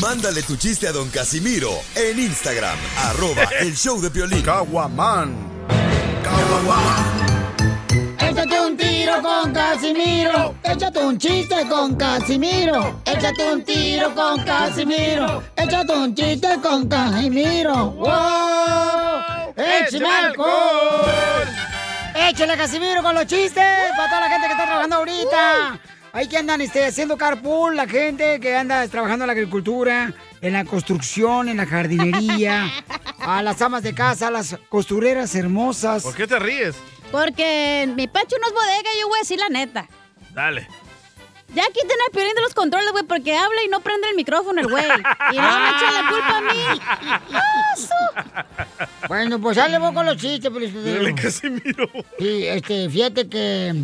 [0.00, 4.42] Mándale tu chiste a don Casimiro en Instagram, arroba el show de Piolín.
[4.42, 5.50] Caguaman.
[8.18, 10.54] Échate un tiro con Casimiro.
[10.62, 13.00] Échate un chiste con Casimiro.
[13.04, 15.42] Échate un tiro con Casimiro.
[15.56, 17.90] Échate un chiste con Casimiro.
[17.90, 19.54] ¡Wow!
[19.56, 21.48] ¡Échame alcohol!
[22.14, 23.64] ¡Échale Casimiro con los chistes!
[23.96, 25.80] Para toda la gente que está trabajando ahorita.
[26.12, 30.52] Hay que andan este, haciendo carpool, la gente que anda trabajando en la agricultura, en
[30.52, 32.68] la construcción, en la jardinería,
[33.20, 36.02] a las amas de casa, a las costureras hermosas.
[36.02, 36.74] ¿Por qué te ríes?
[37.12, 39.88] Porque mi pecho no es bodega, yo voy a decir la neta.
[40.34, 40.66] Dale.
[41.54, 44.60] Ya quiten al piolín de los controles, güey, porque habla y no prende el micrófono
[44.60, 44.84] el güey.
[44.84, 46.80] Y luego me echan la culpa a mí.
[47.72, 49.08] ¡Aso!
[49.08, 50.72] Bueno, pues dale vos con los chistes, pues.
[50.72, 51.90] Dale, Casimiro.
[52.18, 53.74] Sí, este, fíjate que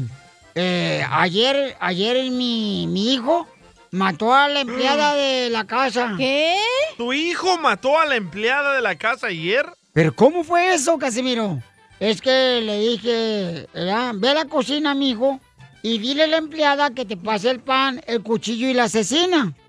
[0.57, 3.47] eh, ayer, ayer mi, mi hijo
[3.91, 6.15] mató a la empleada de la casa.
[6.17, 6.57] ¿Qué?
[6.97, 9.67] ¿Tu hijo mató a la empleada de la casa ayer?
[9.93, 11.61] ¿Pero cómo fue eso, Casimiro?
[12.01, 14.13] Es que le dije, ¿verdad?
[14.17, 15.41] ve a la cocina, mijo,
[15.83, 19.53] y dile a la empleada que te pase el pan, el cuchillo y la asesina.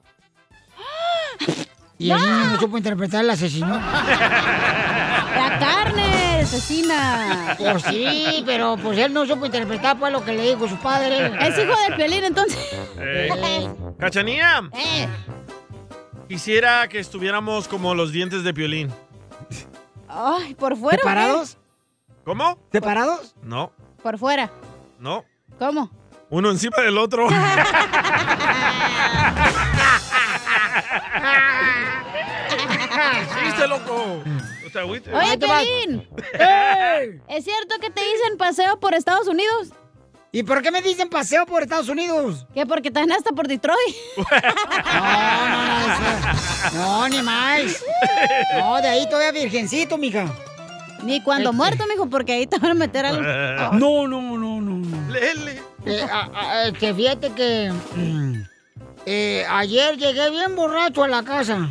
[2.00, 3.74] Y el niño no supo interpretar el asesino.
[5.36, 7.56] La carne, asesina.
[7.58, 11.28] Pues sí, pero pues él no supo interpretar pues lo que le dijo su padre.
[11.48, 12.58] Es hijo del piolín, entonces.
[13.00, 13.70] Eh,
[14.00, 14.70] ¿Cachanía?
[14.74, 15.08] Eh.
[16.28, 18.92] Quisiera que estuviéramos como los dientes de Piolín.
[20.10, 20.98] Ay, por fuera.
[20.98, 21.58] ¿Separados?
[22.26, 22.58] ¿Cómo?
[22.72, 23.36] ¿Separados?
[23.44, 23.72] No,
[24.04, 24.52] Por fuera.
[25.00, 25.24] no.
[25.58, 25.90] ¿Cómo?
[26.30, 27.28] Uno encima del otro.
[33.44, 34.22] ¡Chiste, loco!
[35.14, 36.08] Oye, Piolín.
[37.28, 39.70] ¿Es cierto que te dicen paseo por Estados Unidos?
[40.32, 42.46] ¿Y por qué me dicen paseo por Estados Unidos?
[42.54, 42.66] ¿Qué?
[42.66, 43.96] Porque están hasta por Detroit.
[46.74, 47.84] No, ni más.
[48.58, 50.26] No, de ahí todavía virgencito, mija.
[51.04, 51.58] Ni cuando Este.
[51.58, 53.22] muerto, mijo, porque ahí te van a meter algo.
[53.78, 55.12] No, no, no, no.
[55.12, 55.62] Lele.
[55.86, 58.34] Eh, a- a- este, fíjate que mm,
[59.06, 61.70] eh, ayer llegué bien borracho a la casa.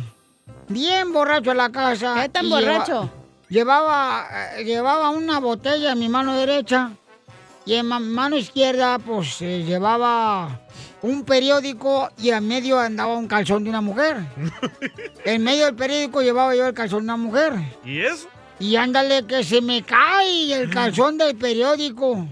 [0.67, 2.15] Bien borracho a la casa.
[2.21, 3.09] ¿Qué tan borracho?
[3.49, 6.91] llevaba, eh, llevaba una botella en mi mano derecha
[7.65, 10.59] y en ma- mano izquierda pues eh, llevaba
[11.01, 14.17] un periódico y en medio andaba un calzón de una mujer.
[15.25, 17.53] en medio del periódico llevaba yo el calzón de una mujer.
[17.85, 18.27] ¿Y eso?
[18.59, 22.27] Y ándale que se me cae el calzón del periódico.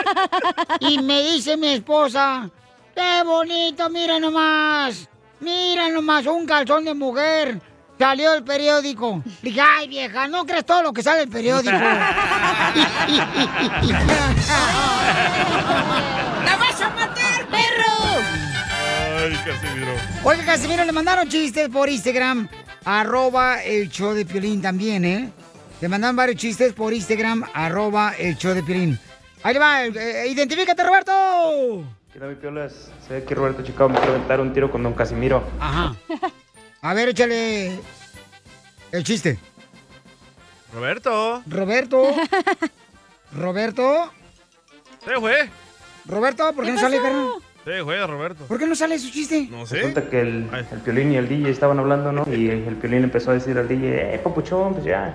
[0.80, 2.48] y me dice mi esposa,
[2.94, 5.08] qué bonito, mira nomás.
[5.40, 7.60] Mira nomás, un calzón de mujer.
[7.98, 9.22] Salió el periódico.
[9.42, 11.72] Dije, ay vieja, no crees todo lo que sale del periódico.
[16.44, 18.20] ¡La vas a matar, perro!
[19.18, 19.92] Ay, Casimiro.
[20.24, 22.48] Oiga, Casimiro, le mandaron chistes por Instagram,
[22.84, 25.30] arroba el show de Piolín también, ¿eh?
[25.80, 28.98] Le mandaron varios chistes por Instagram, arroba el show de Piolín.
[29.42, 31.84] Ahí le va, eh, identifícate, Roberto.
[32.16, 32.90] ¿Qué tal, mi piolas?
[33.06, 35.42] Soy aquí Roberto Chicago, me aventar un tiro con don Casimiro.
[35.60, 35.94] Ajá.
[36.80, 37.78] A ver, échale
[38.90, 39.38] el chiste.
[40.72, 41.42] Roberto.
[41.46, 42.04] Roberto.
[43.36, 44.10] Roberto.
[45.04, 45.50] Se fue.
[46.06, 47.32] Roberto, ¿por qué, no sale, carnal?
[47.66, 48.46] Se fue, Roberto.
[48.46, 49.48] ¿Por qué no sale su chiste?
[49.50, 49.76] No sé.
[49.76, 52.24] Resulta que el, el Piolín y el DJ estaban hablando, ¿no?
[52.34, 55.12] Y el Piolín empezó a decir al DJ, eh, papuchón, pues ya,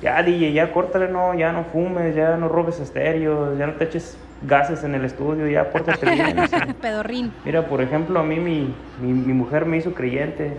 [0.00, 3.82] ya DJ, ya córtale, no, ya no fumes, ya no robes estéreos, ya no te
[3.82, 6.38] eches gases en el estudio, ya pórtate bien.
[6.38, 6.66] o sea.
[6.80, 7.32] Pedorrín.
[7.44, 10.52] Mira, por ejemplo, a mí mi, mi, mi mujer me hizo creyente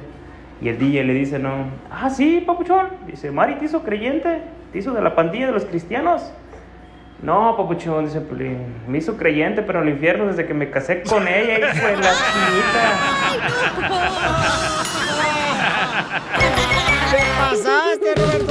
[0.61, 2.89] y el DJ le dice, no, ah, sí, papuchón.
[3.07, 4.41] Dice, Mari, ¿te hizo creyente?
[4.71, 6.32] ¿Te hizo de la pandilla de los cristianos?
[7.21, 8.57] No, papuchón, dice Piolín,
[8.88, 11.97] me hizo creyente, pero en el infierno desde que me casé con ella, hijo de
[11.97, 12.11] la
[17.11, 18.50] ¿Qué pasaste, Roberto?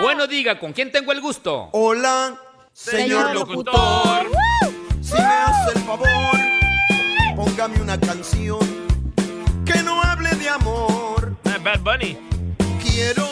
[0.00, 1.70] Bueno, diga, ¿con quién tengo el gusto?
[1.72, 2.36] Hola,
[2.72, 4.30] señor locutor.
[5.00, 6.06] Si me hace el favor,
[7.34, 8.58] póngame una canción
[9.64, 11.36] que no hable de amor.
[11.62, 12.18] Bad Bunny.
[12.80, 13.26] Quiero.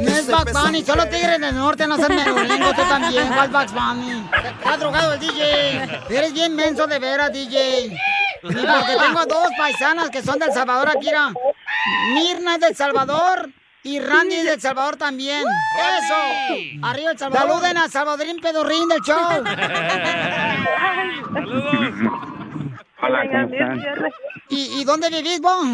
[0.00, 3.72] No es Bugs Bunny, solo Tigres del Norte, no seas merolingo, tú también, ¿cuál Bugs
[3.72, 4.28] Bunny?
[4.58, 7.86] Está drogado el DJ, eres bien menso de veras, DJ.
[7.86, 7.90] Y
[8.42, 11.32] porque tengo dos paisanas que son del Salvador, Akira.
[12.14, 13.50] Mirna es del Salvador
[13.84, 15.44] y Randy del Salvador también.
[15.78, 16.14] ¡Eso!
[16.82, 17.48] Arriba el Salvador.
[17.50, 19.16] Saluden a Salvadorín Pedorrín del show.
[23.02, 24.10] Hola, Venga, ¿cómo están?
[24.48, 25.64] ¿Y, y dónde vivís vos?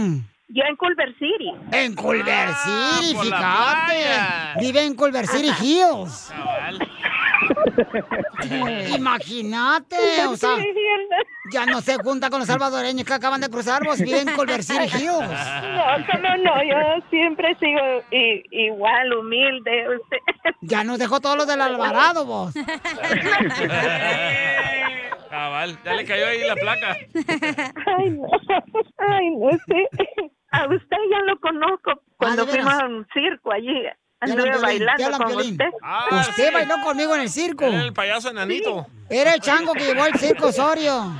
[0.48, 1.52] Yo en Culver City.
[1.70, 3.36] En Culver City, por la
[3.86, 4.60] fíjate.
[4.60, 6.32] Vive en Culver City Hills.
[8.96, 9.96] Imagínate,
[10.28, 10.56] o sea,
[11.52, 14.62] ya no se junta con los salvadoreños que acaban de cruzar, vos vive en Culver
[14.62, 15.20] City Hills.
[15.70, 15.82] No,
[16.12, 16.76] cómo no, yo
[17.10, 17.80] siempre sigo
[18.10, 19.96] i- igual, humilde.
[19.96, 20.18] Usted.
[20.62, 22.52] Ya nos dejó todos los del Alvarado, vos.
[25.30, 26.96] Cabal, ya le cayó ahí la placa.
[27.86, 28.26] Ay, no.
[28.98, 29.88] Ay, no sé.
[30.50, 33.82] A usted ya lo conozco cuando Ah, fuimos a un circo allí.
[34.22, 35.64] Anduve bailando con usted.
[35.82, 37.64] Ah, Usted bailó conmigo en el circo.
[37.64, 38.86] Era el payaso enanito.
[39.08, 41.12] Era el chango que llevó el circo Osorio.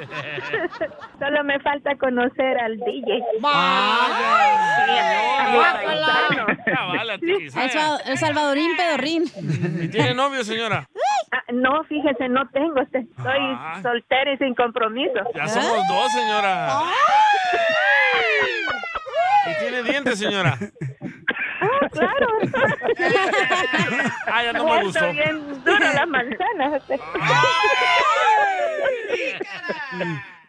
[1.18, 3.22] Solo me falta conocer al DJ.
[6.66, 9.24] Cabal, a ti, El, sal- el salvadorín pedorrín.
[9.82, 10.88] ¿Y tiene novio, señora?
[11.32, 12.80] Ah, no, fíjese, no tengo.
[12.82, 13.80] este- Estoy Ah.
[13.82, 15.20] soltera y sin compromiso.
[15.34, 16.80] Ya somos dos, señora.
[19.46, 20.58] ¿Y tiene dientes, señora?
[21.60, 22.26] Ah, claro.
[24.32, 25.10] Ah, ya no me gustó.
[25.12, 26.80] Bien dura la manzana.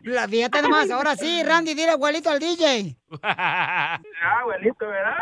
[0.01, 2.95] La fíjate nomás, ahora sí, Randy, dile abuelito al DJ.
[3.23, 3.99] Ah,
[4.41, 5.17] abuelito, ¿verdad?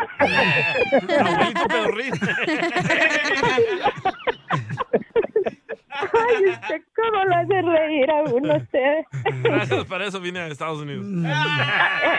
[1.20, 2.14] Abuelito pedorrín.
[5.92, 9.42] Ay, usted, ¿cómo lo hace reír a uno usted?
[9.42, 11.04] Gracias, para eso vine a Estados Unidos.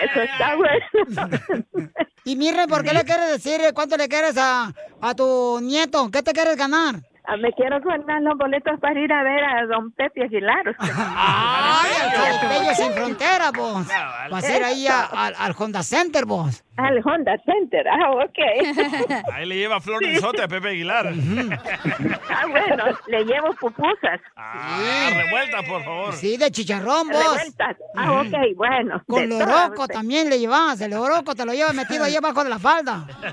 [0.03, 1.61] Eso está bueno.
[2.25, 6.09] Y Mirre, ¿por qué le quieres decir eh, cuánto le quieres a, a tu nieto?
[6.11, 6.95] ¿Qué te quieres ganar?
[7.23, 10.67] Ah, Me quiero ganar los boletos para ir a ver a don Pepe Aguilar.
[10.79, 10.93] usted.
[10.97, 13.87] ¡Ay, al Jalispeño sin frontera, vos!
[14.31, 16.63] Vas a ir ahí a- al, al Honda Center, vos.
[16.77, 18.39] Al Honda Center, ah, ok.
[19.33, 21.13] Ahí le lleva flor de isote a Pepe Aguilar.
[22.33, 24.19] Ah, bueno, le llevo pupusas.
[24.35, 26.13] Ah, revuelta, por favor.
[26.13, 27.21] Sí, de chicharrón, vos.
[27.23, 27.75] Revueltas.
[27.95, 29.01] Ah, ok, bueno.
[29.07, 30.79] Con loroco también le llevas.
[30.81, 33.05] El loroco te lo llevas metido ahí abajo de la falda.
[33.07, 33.31] Va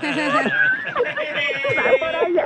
[1.99, 2.45] por allá.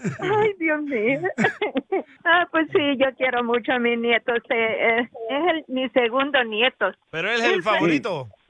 [0.21, 1.21] Ay, Dios mío.
[2.23, 4.31] Ah, pues sí, yo quiero mucho a mi nieto.
[4.33, 6.91] Usted, eh, es el, mi segundo nieto.
[7.09, 8.27] Pero él es el favorito.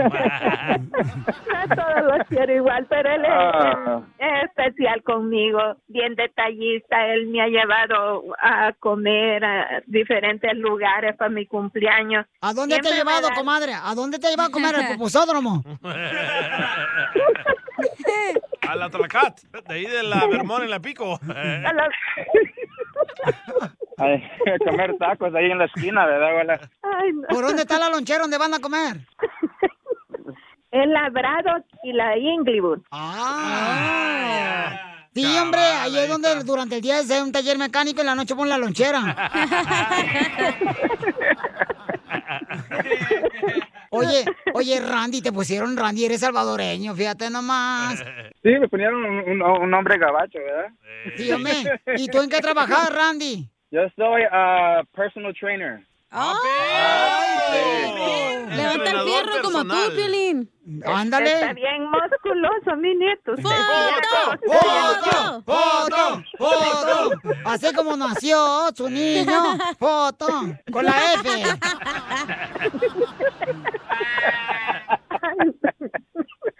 [0.00, 4.00] A todos los quiero igual, pero él es, Ah.
[4.18, 7.06] es especial conmigo, bien detallista.
[7.08, 12.26] Él me ha llevado a comer a diferentes lugares para mi cumpleaños.
[12.40, 13.72] ¿A dónde te ha llevado, da- comadre?
[13.74, 15.62] ¿A dónde te ha llevado a comer el pupusódromo?
[18.68, 21.18] A la Tlacat, de ahí de la Vermont en la Pico.
[21.28, 21.88] A la-
[23.98, 24.22] Ay,
[24.64, 26.60] comer tacos ahí en la esquina, ¿verdad, abuela?
[26.82, 27.28] Ay, no.
[27.28, 28.96] ¿Por dónde está la lonchera donde van a comer?
[30.70, 32.80] El Labrado y la Inglewood.
[32.90, 34.86] Ah.
[35.14, 38.14] Sí, hombre, ahí es donde durante el día es un taller mecánico y en la
[38.14, 39.00] noche pon la lonchera.
[43.90, 44.24] Oye,
[44.54, 48.02] oye, Randy, te pusieron Randy, eres salvadoreño, fíjate nomás.
[48.42, 50.70] Sí, me ponieron un, un- un nombre gabacho, ¿verdad?
[51.14, 51.52] Sí, hombre.
[51.96, 53.46] ¿Y tú en qué trabajas, Randy?
[53.70, 55.86] Yo soy ah, personal trainer.
[58.50, 60.50] Levanta el fierro como tú, Piolín.
[60.84, 61.32] Ándale.
[61.32, 63.32] Está bien musculoso, mi nieto.
[63.36, 64.38] ¡Foto!
[64.46, 65.42] ¡Foto!
[65.44, 66.22] ¡Foto!
[66.38, 67.10] ¡Foto!
[67.44, 69.40] Así como nació su niño.
[69.78, 70.26] ¡Foto!
[70.72, 71.28] Con la F.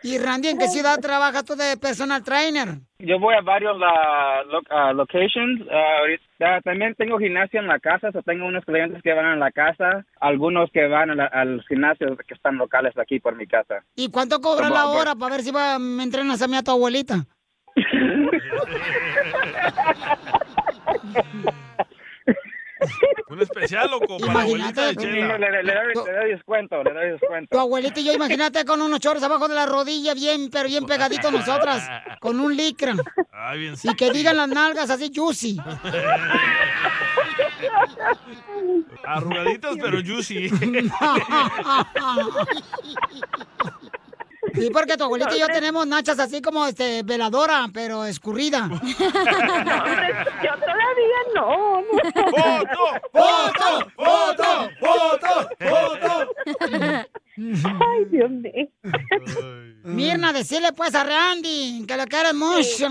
[0.03, 2.69] Y Randy, ¿en qué ciudad trabajas tú de personal trainer?
[2.99, 5.61] Yo voy a varios la, lo- ah, locations.
[5.71, 6.25] ahorita
[6.65, 10.05] también tengo gimnasio en la casa, o tengo unos clientes que van a la casa,
[10.21, 13.85] algunos que van a la- al gimnasio que están locales aquí por mi casa.
[13.95, 16.63] ¿Y cuánto cobras Como- la hora para ver si va, me entrenas a mí a
[16.63, 17.27] tu abuelita?
[23.29, 25.39] Un especial, loco, para abuelita de Le, Chela.
[25.39, 27.49] le- le le doy descuento, le doy descuento.
[27.53, 30.85] Tu abuelita y yo, imagínate con unos chorros abajo de la rodilla, bien, pero bien
[30.85, 31.89] pegaditos nosotras,
[32.21, 32.95] con un licra.
[33.33, 35.59] Ay, bien Y que digan las nalgas así juicy.
[39.05, 40.51] Arrugaditas, pero juicy.
[44.55, 48.69] Sí, porque tu abuelita y yo tenemos nachas así como este veladora, pero escurrida.
[50.43, 51.83] Yo todavía no.
[52.31, 52.83] ¡Foto!
[53.13, 53.91] ¡Foto!
[53.97, 54.71] ¡Foto!
[54.81, 55.49] ¡Foto!
[55.59, 56.27] ¡Foto!
[57.37, 58.69] Ay, Dios mío.
[59.85, 62.87] Mirna, decirle pues a Randy que lo quieres mucho.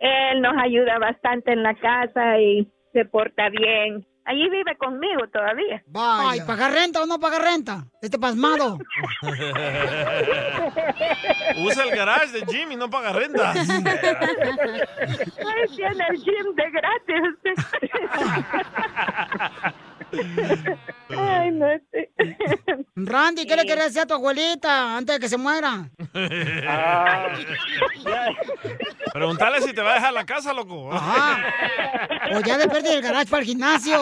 [0.00, 4.06] Él nos ayuda bastante en la casa y se porta bien.
[4.26, 5.84] Allí vive conmigo todavía.
[5.94, 7.84] Ay, ¿pagar renta o no pagar renta?
[8.00, 8.78] Este pasmado.
[11.58, 13.52] Usa el garage de Jimmy, no paga renta.
[13.52, 13.66] Ay,
[15.76, 17.36] tiene el gym de gratis.
[21.16, 22.10] Ay, no sé.
[22.96, 25.88] Randy, ¿qué le querés decir a tu abuelita antes de que se muera?
[26.66, 27.28] Ah.
[29.12, 30.92] Pregúntale si te va a dejar la casa, loco.
[30.92, 31.44] Ajá.
[32.36, 33.98] O ya de perder el garage para el gimnasio.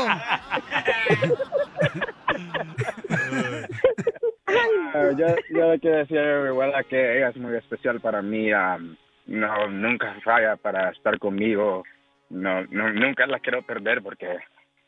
[4.95, 8.23] Ah, yo, yo le quiero decir a mi abuela que ella es muy especial para
[8.23, 8.53] mí.
[8.53, 8.97] am,
[9.27, 11.85] no, nunca falla para estar conmigo.
[12.31, 14.39] No, no, nunca la quiero perder porque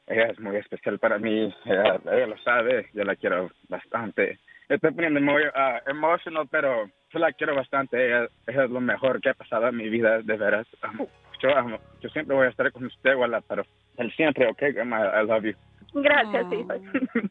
[0.07, 1.55] ella es muy especial para mí.
[1.65, 2.89] Ella, ella lo sabe.
[2.93, 4.39] Yo la quiero bastante.
[4.69, 8.07] Estoy poniendo muy ah, emotional, pero yo la quiero bastante.
[8.07, 10.67] Ella, ella es lo mejor que ha pasado en mi vida, de veras.
[10.83, 11.07] Am,
[11.41, 13.65] yo, am, yo siempre voy a estar con usted, abuela, pero
[13.99, 15.55] él siempre, ok, grandma, I love you.
[15.95, 16.75] Gracias, hijo.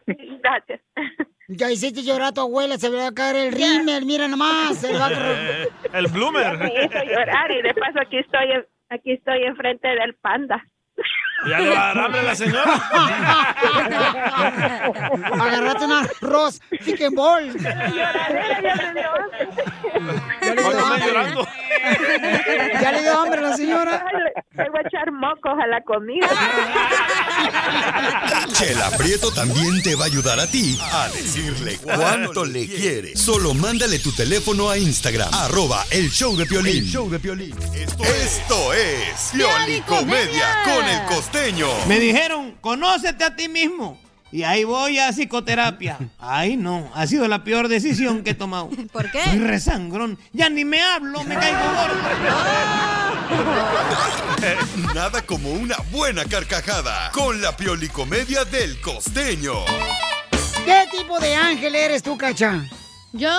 [0.42, 0.82] Gracias.
[1.50, 4.84] Ya hiciste llorar a tu abuela, se le va a caer el rímel, mira nomás.
[4.84, 5.98] Va a...
[5.98, 6.58] El bloomer.
[6.58, 10.66] Me hizo llorar y de paso aquí estoy, aquí estoy enfrente del panda.
[11.50, 12.74] ¿Ya le va a dar hambre a la señora?
[15.42, 17.54] Agarrate un arroz, chicken ball.
[17.60, 17.76] Ya
[20.54, 21.46] le dio hambre.
[22.82, 24.06] Ya le dio hambre a la señora.
[24.56, 26.30] Le voy a echar mocos a la comida.
[28.54, 33.18] Chela Prieto también te va a ayudar a ti a decirle cuánto le quiere.
[33.18, 36.78] Solo mándale tu teléfono a Instagram, arroba el show de Piolín.
[36.78, 37.54] El show de Piolín.
[37.74, 41.68] Esto, esto es Piolicomedia con el costeño.
[41.88, 44.00] Me dijeron, conócete a ti mismo.
[44.34, 46.00] Y ahí voy a psicoterapia.
[46.18, 48.72] Ay, no, ha sido la peor decisión que he tomado.
[48.92, 49.24] ¿Por qué?
[49.26, 50.18] Soy resangrón.
[50.32, 51.96] Ya ni me hablo, me caigo gordo.
[54.96, 59.54] Nada como una buena carcajada con la Piolicomedia del costeño.
[60.66, 62.66] ¿Qué tipo de ángel eres tú, cacha?
[63.12, 63.30] Yo,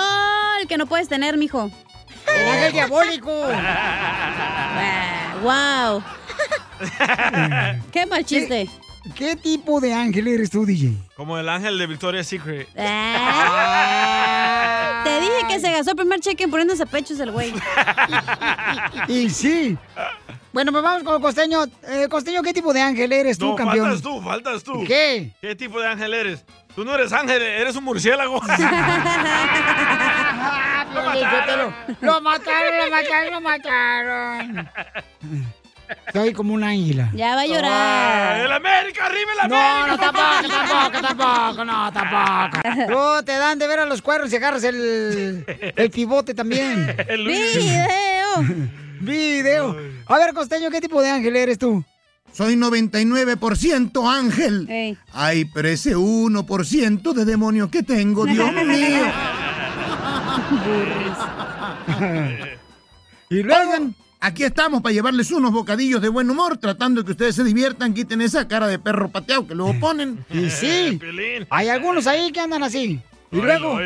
[0.61, 1.69] el que no puedes tener, mijo.
[2.25, 3.31] El ángel diabólico.
[5.43, 6.01] wow.
[7.91, 8.69] Qué mal chiste.
[9.15, 10.93] ¿Qué tipo de ángel eres tú, DJ?
[11.15, 12.67] Como el ángel de Victoria's Secret.
[12.77, 13.91] Ah.
[15.03, 17.53] Te dije que se gastó el primer cheque en poniéndose pechos el güey.
[19.07, 19.77] Y sí.
[20.51, 21.65] Bueno, pues vamos con el costeño.
[21.87, 23.85] Eh, costeño, ¿qué tipo de ángel eres tú, No, campeón?
[23.87, 24.83] faltas tú, faltas tú.
[24.87, 25.31] ¿Qué?
[25.41, 26.43] ¿Qué tipo de ángel eres?
[26.75, 28.41] Tú no eres ángel, eres un murciélago.
[30.95, 34.69] Lo mataron, lo mataron, lo mataron.
[36.13, 37.09] Soy como una águila.
[37.13, 38.39] Ya va a llorar.
[38.41, 39.87] ¡El América, arriba el No, América!
[39.87, 42.69] no, tampoco, tampoco, tampoco, no, tampoco.
[42.89, 46.95] No, te dan de ver a los cuernos y agarras el, el pivote también.
[47.09, 48.69] ¡Video!
[49.01, 49.77] Video.
[50.07, 51.83] A ver, Costeño, ¿qué tipo de ángel eres tú?
[52.31, 54.67] Soy 99% ángel.
[54.69, 54.97] Ey.
[55.13, 59.05] Ay, pero ese 1% de demonio que tengo, Dios mío.
[63.29, 63.71] y luego.
[64.25, 67.93] Aquí estamos para llevarles unos bocadillos de buen humor, tratando de que ustedes se diviertan,
[67.93, 70.25] quiten esa cara de perro pateado que luego ponen.
[70.29, 70.99] Y sí,
[71.49, 72.99] hay algunos ahí que andan así.
[73.31, 73.79] Y luego.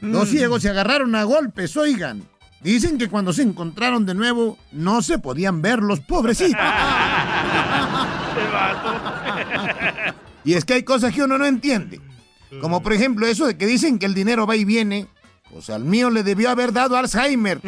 [0.00, 2.22] Los ciegos se agarraron a golpes, oigan.
[2.60, 6.60] Dicen que cuando se encontraron de nuevo no se podían ver los pobrecitos.
[10.46, 12.02] Y es que hay cosas que uno no entiende.
[12.60, 15.06] Como por ejemplo eso de que dicen que el dinero va y viene.
[15.50, 17.60] Pues al mío le debió haber dado Alzheimer.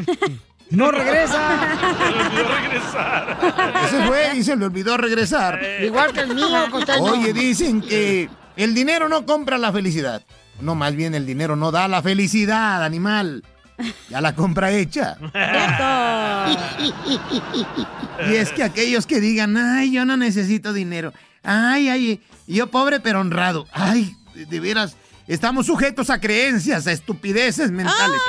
[0.70, 1.78] No regresa.
[1.98, 3.38] Se le olvidó regresar.
[3.86, 5.60] Ese fue y se le olvidó regresar.
[5.82, 7.02] Igual que el mío, costeño.
[7.04, 10.22] Oye, dicen que el dinero no compra la felicidad.
[10.60, 13.44] No, más bien el dinero no da la felicidad, animal.
[14.08, 15.18] Ya la compra hecha.
[18.28, 21.12] Y es que aquellos que digan, ay, yo no necesito dinero.
[21.42, 23.66] Ay, ay, yo pobre pero honrado.
[23.72, 24.96] Ay, de, de veras,
[25.26, 28.20] estamos sujetos a creencias, a estupideces mentales.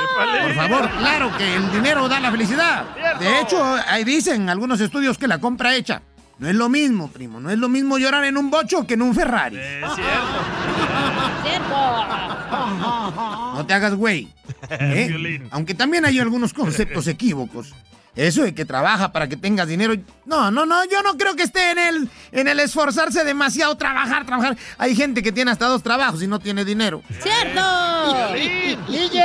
[0.43, 2.85] Por favor, claro que el dinero da la felicidad.
[3.19, 6.01] De hecho, ahí dicen algunos estudios que la compra hecha.
[6.39, 7.39] No es lo mismo, primo.
[7.39, 9.57] No es lo mismo llorar en un bocho que en un Ferrari.
[9.57, 10.07] Es cierto.
[13.55, 14.27] No te hagas güey.
[14.69, 15.41] ¿eh?
[15.51, 17.73] Aunque también hay algunos conceptos equívocos.
[18.17, 19.93] Eso de que trabaja para que tengas dinero.
[20.25, 24.25] No, no, no, yo no creo que esté en el, en el esforzarse demasiado, trabajar,
[24.25, 24.57] trabajar.
[24.79, 27.03] Hay gente que tiene hasta dos trabajos y no tiene dinero.
[27.21, 27.61] ¡Cierto!
[28.91, 29.21] DJ.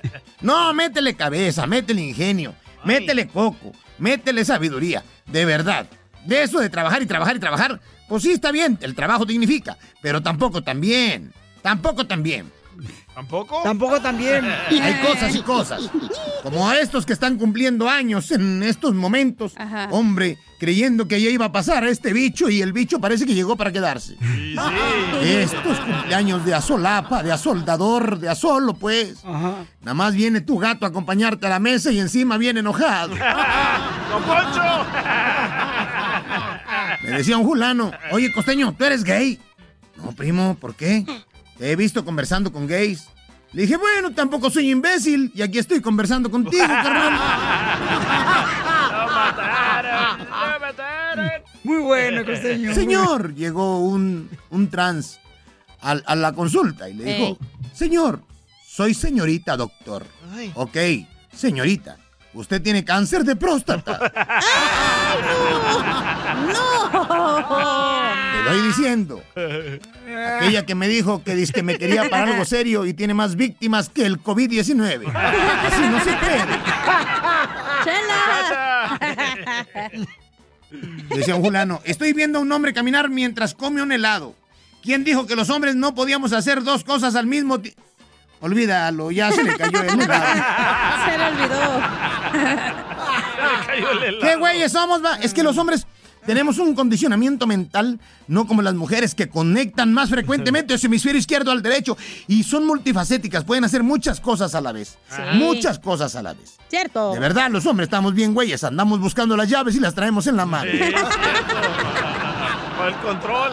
[0.42, 2.54] No, métele cabeza, métele ingenio,
[2.84, 5.04] métele coco, métele sabiduría.
[5.26, 5.86] De verdad.
[6.24, 9.76] De eso de trabajar y trabajar y trabajar, pues sí está bien, el trabajo dignifica,
[10.02, 11.32] pero tampoco tan bien.
[11.62, 12.50] Tampoco tan bien.
[13.14, 13.62] ¿Tampoco?
[13.62, 14.44] Tampoco también.
[14.70, 15.90] Hay cosas y cosas.
[16.42, 19.54] Como a estos que están cumpliendo años en estos momentos.
[19.90, 23.34] Hombre, creyendo que ya iba a pasar a este bicho y el bicho parece que
[23.34, 24.16] llegó para quedarse.
[25.22, 29.24] Estos cumpleaños de asolapa, de asoldador, de asolo, pues.
[29.24, 33.14] Nada más viene tu gato a acompañarte a la mesa y encima viene enojado.
[34.10, 34.62] ¡Don Poncho!
[37.02, 39.40] Me decía un fulano, oye, costeño, ¿tú eres gay?
[39.96, 41.04] No, primo, ¿por qué?
[41.60, 43.06] Te he visto conversando con gays.
[43.52, 47.20] Le dije, bueno, tampoco soy imbécil y aquí estoy conversando contigo, carnal.
[51.62, 52.74] Muy bueno, costeño.
[52.74, 55.20] Señor, llegó un, un trans
[55.82, 57.36] a, la consulta y le dijo,
[57.74, 58.22] señor,
[58.66, 60.06] soy señorita doctor.
[60.54, 60.78] Ok,
[61.30, 61.98] señorita,
[62.32, 63.98] usted tiene cáncer de próstata.
[68.32, 69.22] Te doy diciendo.
[70.16, 73.36] Aquella que me dijo que, dice que me quería para algo serio y tiene más
[73.36, 75.12] víctimas que el COVID-19.
[75.14, 76.46] Así no se puede.
[81.14, 84.34] Decía un fulano, estoy viendo a un hombre caminar mientras come un helado.
[84.82, 87.82] ¿Quién dijo que los hombres no podíamos hacer dos cosas al mismo tiempo?
[88.40, 90.44] Olvídalo, ya se le cayó el helado.
[91.04, 91.80] Se le olvidó.
[94.20, 95.04] ¿Qué güeyes somos?
[95.04, 95.16] va?
[95.16, 95.86] Es que los hombres
[96.26, 101.50] tenemos un condicionamiento mental, no como las mujeres que conectan más frecuentemente su hemisferio izquierdo
[101.50, 101.96] al derecho
[102.28, 104.98] y son multifacéticas, pueden hacer muchas cosas a la vez.
[105.08, 105.22] Sí.
[105.34, 106.56] Muchas cosas a la vez.
[106.68, 107.12] Cierto.
[107.12, 110.36] De verdad, los hombres estamos bien güeyes, andamos buscando las llaves y las traemos en
[110.36, 110.70] la mano.
[112.76, 113.52] Para el control.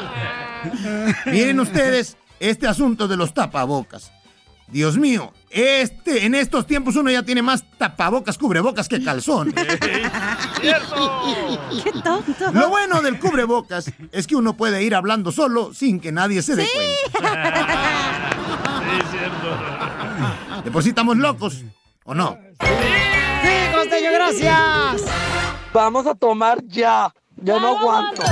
[1.26, 4.12] Miren ustedes este asunto de los tapabocas.
[4.68, 9.54] Dios mío, este, en estos tiempos uno ya tiene más tapabocas, cubrebocas que calzón.
[10.62, 12.52] Qué tonto.
[12.54, 16.56] Lo bueno del cubrebocas es que uno puede ir hablando solo sin que nadie se
[16.56, 16.70] dé Sí,
[19.12, 19.38] cierto.
[19.48, 20.62] cuenta.
[20.64, 21.64] De por sí estamos locos,
[22.04, 22.38] ¿o no?
[22.60, 25.04] Sí, costeño, gracias.
[25.74, 27.14] Vamos a tomar ya.
[27.38, 28.24] Ya no aguanto.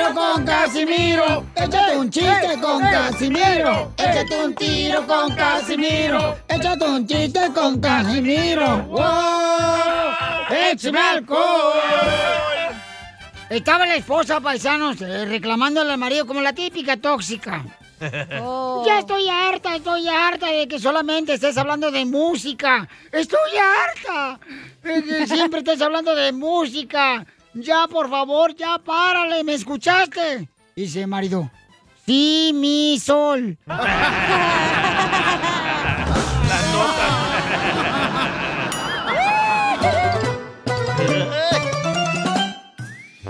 [0.00, 1.46] Tiro con Casimiro.
[1.54, 3.92] Échate un chiste con Casimiro.
[3.98, 6.36] Échate un tiro con Casimiro.
[6.48, 8.78] Échate un chiste con Casimiro.
[8.84, 9.02] ¡Wow!
[10.50, 11.72] ¡Échame alcohol!
[13.50, 17.64] Estaba la esposa, paisanos, eh, reclamándole al marido como la típica tóxica.
[18.00, 22.88] Ya estoy harta, estoy harta de que solamente estés hablando de música.
[23.12, 24.40] Estoy harta
[24.82, 27.26] de que siempre estés hablando de música.
[27.54, 30.48] Ya, por favor, ya párale, ¿me escuchaste?
[30.76, 31.50] Dice marido.
[32.06, 33.58] Sí, mi sol.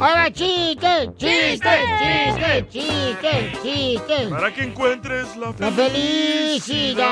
[0.03, 1.69] Ahí va, chiste, chiste,
[2.01, 4.29] chiste, chiste, chiste.
[4.31, 7.05] Para que encuentres la La felicidad.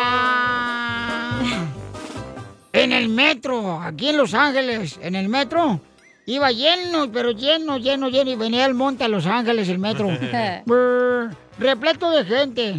[2.72, 5.82] En el metro, aquí en Los Ángeles, en el metro,
[6.28, 10.08] iba lleno, pero lleno, lleno, lleno, y venía el monte a Los Ángeles el metro.
[10.66, 12.76] Brr, repleto de gente.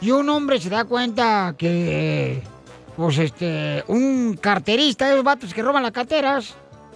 [0.00, 2.42] Y un hombre se da cuenta que,
[2.96, 6.54] pues este, un carterista, esos vatos que roban las carteras,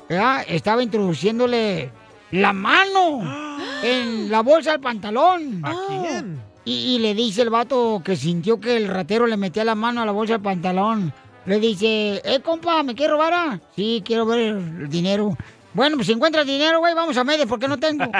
[0.08, 0.42] ¿verdad?
[0.48, 1.90] estaba introduciéndole
[2.30, 5.60] la mano en la bolsa del pantalón.
[5.62, 6.40] ¿A quién?
[6.64, 10.00] Y, y le dice el vato que sintió que el ratero le metía la mano
[10.00, 11.12] a la bolsa del pantalón.
[11.44, 13.32] Le dice, eh, compa, ¿me quieres robar?
[13.34, 13.60] ah?
[13.76, 15.36] Sí, quiero ver el dinero.
[15.72, 18.04] Bueno, pues si encuentras dinero, güey, vamos a medir porque no tengo.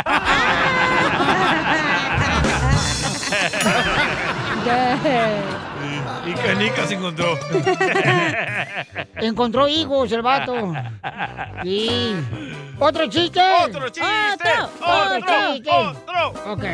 [6.26, 7.38] Y, y canicas se encontró.
[9.16, 10.72] Encontró higos el vato.
[11.62, 12.14] Sí.
[12.78, 13.40] ¿Otro chiste?
[13.64, 14.08] ¡Otro chiste!
[14.38, 14.86] ¡Otro!
[14.86, 15.52] ¡Otro!
[15.52, 15.70] chiste!
[15.70, 16.52] ¡Otro!
[16.52, 16.64] Ok.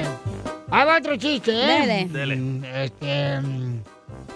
[0.71, 2.07] Ahí va otro chiste, ¿eh?
[2.11, 2.37] Dele.
[2.37, 3.41] Mm, Este...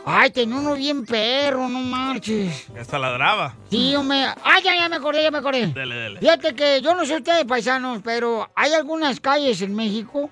[0.05, 2.67] Ay, tenía uno bien perro, no marches.
[2.79, 3.55] Hasta ladraba.
[3.71, 4.27] Sí, hombre.
[4.43, 5.67] Ay, ya, ya me acordé, ya me acordé.
[5.69, 6.21] Dele, dele.
[6.21, 10.31] Fíjate que yo no sé ustedes, paisanos, pero hay algunas calles en México,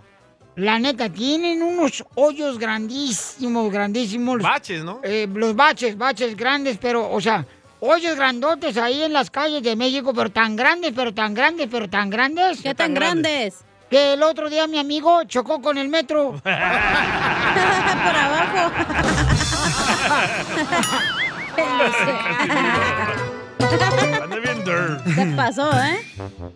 [0.56, 4.42] la neta, tienen unos hoyos grandísimos, grandísimos.
[4.42, 5.00] Baches, ¿no?
[5.04, 7.46] Eh, los baches, baches grandes, pero, o sea,
[7.80, 11.88] hoyos grandotes ahí en las calles de México, pero tan grandes, pero tan grandes, pero
[11.88, 12.60] tan grandes.
[12.62, 13.64] ¿Qué tan grandes?
[13.88, 16.32] Que el otro día mi amigo chocó con el metro.
[16.42, 16.52] Por
[18.16, 18.72] abajo.
[25.14, 25.98] Se pasó, ¿eh?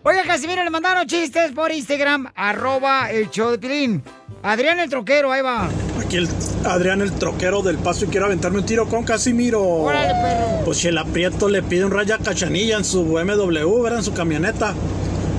[0.03, 4.03] Oiga, Casimiro, le mandaron chistes por Instagram, arroba el show de Pilín.
[4.41, 5.69] Adrián el troquero, ahí va.
[5.99, 6.27] Aquí el
[6.65, 9.61] Adrián, el troquero del paso, y quiero aventarme un tiro con Casimiro.
[9.63, 10.65] Órale, perro.
[10.65, 13.99] Pues si el aprieto le pide un raya cachanilla en su BMW, ¿verdad?
[13.99, 14.73] En su camioneta.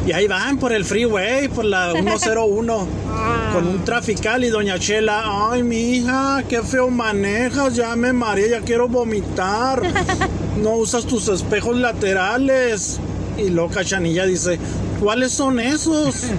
[0.07, 2.89] Y ahí van por el freeway, por la 101,
[3.53, 8.51] con un trafical y doña Chela, ay, mi hija, qué feo manejas, ya me mareé,
[8.51, 9.83] ya quiero vomitar.
[10.55, 13.01] No usas tus espejos laterales.
[13.37, 14.61] Y luego Cachanilla dice,
[15.01, 16.15] ¿cuáles son esos?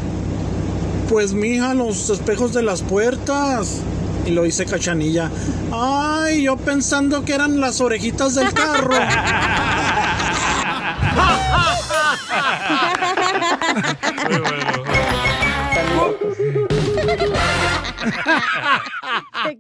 [1.10, 3.82] Pues, mija, los espejos de las puertas.
[4.26, 5.30] Y lo dice Cachanilla,
[5.72, 8.96] ay, yo pensando que eran las orejitas del carro.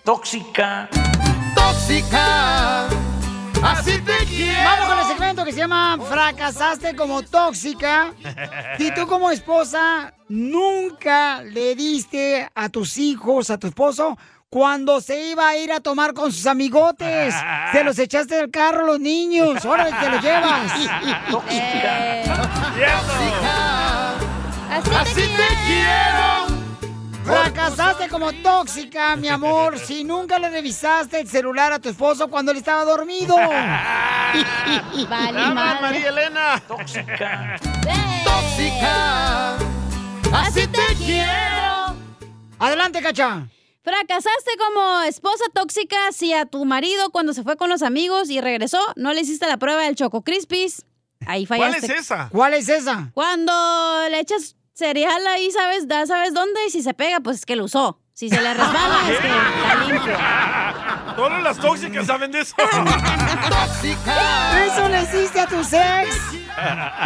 [0.03, 0.89] Tóxica.
[1.55, 2.87] Tóxica.
[3.63, 4.63] Así te quiero.
[4.63, 8.13] Vamos con el segmento que se llama Fracasaste como tóxica.
[8.77, 14.17] Si tú como esposa nunca le diste a tus hijos, a tu esposo,
[14.49, 17.35] cuando se iba a ir a tomar con sus amigotes,
[17.71, 20.71] se los echaste del carro los niños, ahora te los llevas.
[21.31, 22.23] Tóxica.
[24.75, 26.47] Así, te quiero.
[27.23, 32.51] Fracasaste como tóxica, mi amor, si nunca le revisaste el celular a tu esposo cuando
[32.51, 33.35] él estaba dormido.
[35.09, 36.61] Llama, María Elena.
[36.67, 37.55] Tóxica.
[38.23, 39.55] Tóxica.
[40.33, 41.95] Así te quiero.
[42.59, 43.47] Adelante, cacha.
[43.81, 48.41] Fracasaste como esposa tóxica si a tu marido cuando se fue con los amigos y
[48.41, 50.85] regresó no le hiciste la prueba del Choco Crispis.
[51.27, 51.85] Ahí ¿Cuál fallaste.
[51.93, 52.29] es esa?
[52.29, 53.11] ¿Cuál es esa?
[53.13, 53.53] Cuando
[54.09, 55.87] le echas cereal ahí, ¿sabes?
[55.87, 56.59] Da, ¿Sabes dónde?
[56.67, 57.99] Y si se pega, pues es que lo usó.
[58.13, 60.17] Si se le resbala, es que está limpio.
[61.17, 62.55] Solo las tóxicas saben de eso.
[62.55, 64.65] Tóxica.
[64.65, 66.15] ¿Eso le hiciste a tu ex?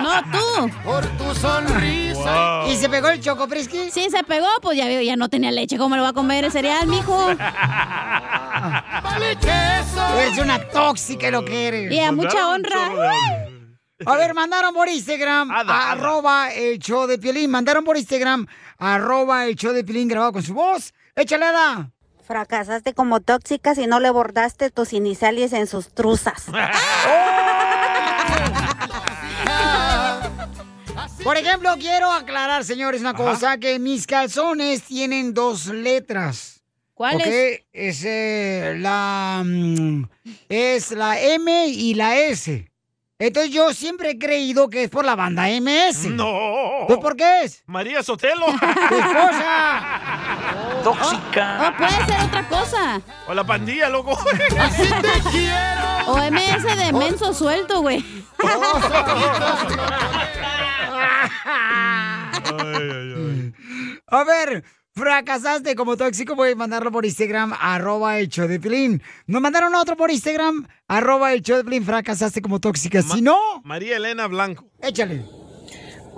[0.03, 0.69] No, tú.
[0.83, 2.63] Por tu sonrisa.
[2.67, 3.89] ¿Y se pegó el Choco Frisky?
[3.89, 5.79] Sí, se pegó, pues ya veo, ya no tenía leche.
[5.79, 7.25] ¿Cómo le va a comer el cereal, mijo?
[9.03, 10.19] Vale queso.
[10.19, 11.91] Eres una tóxica lo que eres.
[11.91, 12.91] Y a mucha honra.
[14.05, 17.51] A ver, mandaron por Instagram, arroba el show de Piolín.
[17.51, 18.47] Mandaron por Instagram,
[18.77, 20.93] arroba el show de Piolín grabado con su voz.
[21.15, 21.91] Échale, Ada.
[22.25, 26.45] Fracasaste como tóxica si no le bordaste tus iniciales en sus truzas.
[31.23, 36.63] Por ejemplo, quiero aclarar, señores, una cosa, que mis calzones tienen dos letras.
[36.93, 37.27] ¿Cuáles?
[37.27, 37.65] ¿Ok?
[37.73, 40.03] Es eh, la mm,
[40.49, 42.68] es la M y la S.
[43.21, 46.05] Entonces yo siempre he creído que es por la banda MS.
[46.05, 46.85] No.
[46.87, 47.63] ¿Pues por qué es?
[47.65, 48.45] María Sotelo.
[48.89, 49.99] ¡Tu esposa!
[50.85, 51.67] Tóxica.
[51.67, 53.01] O puede ser otra cosa.
[53.27, 54.17] O la pandilla, loco.
[54.59, 56.07] Así te quiero.
[56.07, 58.05] O MS de menso suelto, güey.
[64.07, 64.63] A ver,
[64.99, 69.01] fracasaste como tóxico, voy a mandarlo por Instagram, arroba el show de Pilín.
[69.27, 73.01] Nos mandaron otro por Instagram, arroba el show de Pilín, fracasaste como tóxica.
[73.01, 74.65] Si no, María Elena Blanco.
[74.81, 75.23] échale.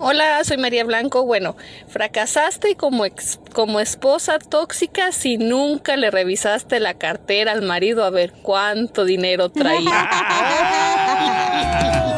[0.03, 1.23] Hola, soy María Blanco.
[1.27, 1.55] Bueno,
[1.87, 8.09] fracasaste como, ex- como esposa tóxica si nunca le revisaste la cartera al marido a
[8.09, 10.09] ver cuánto dinero traía.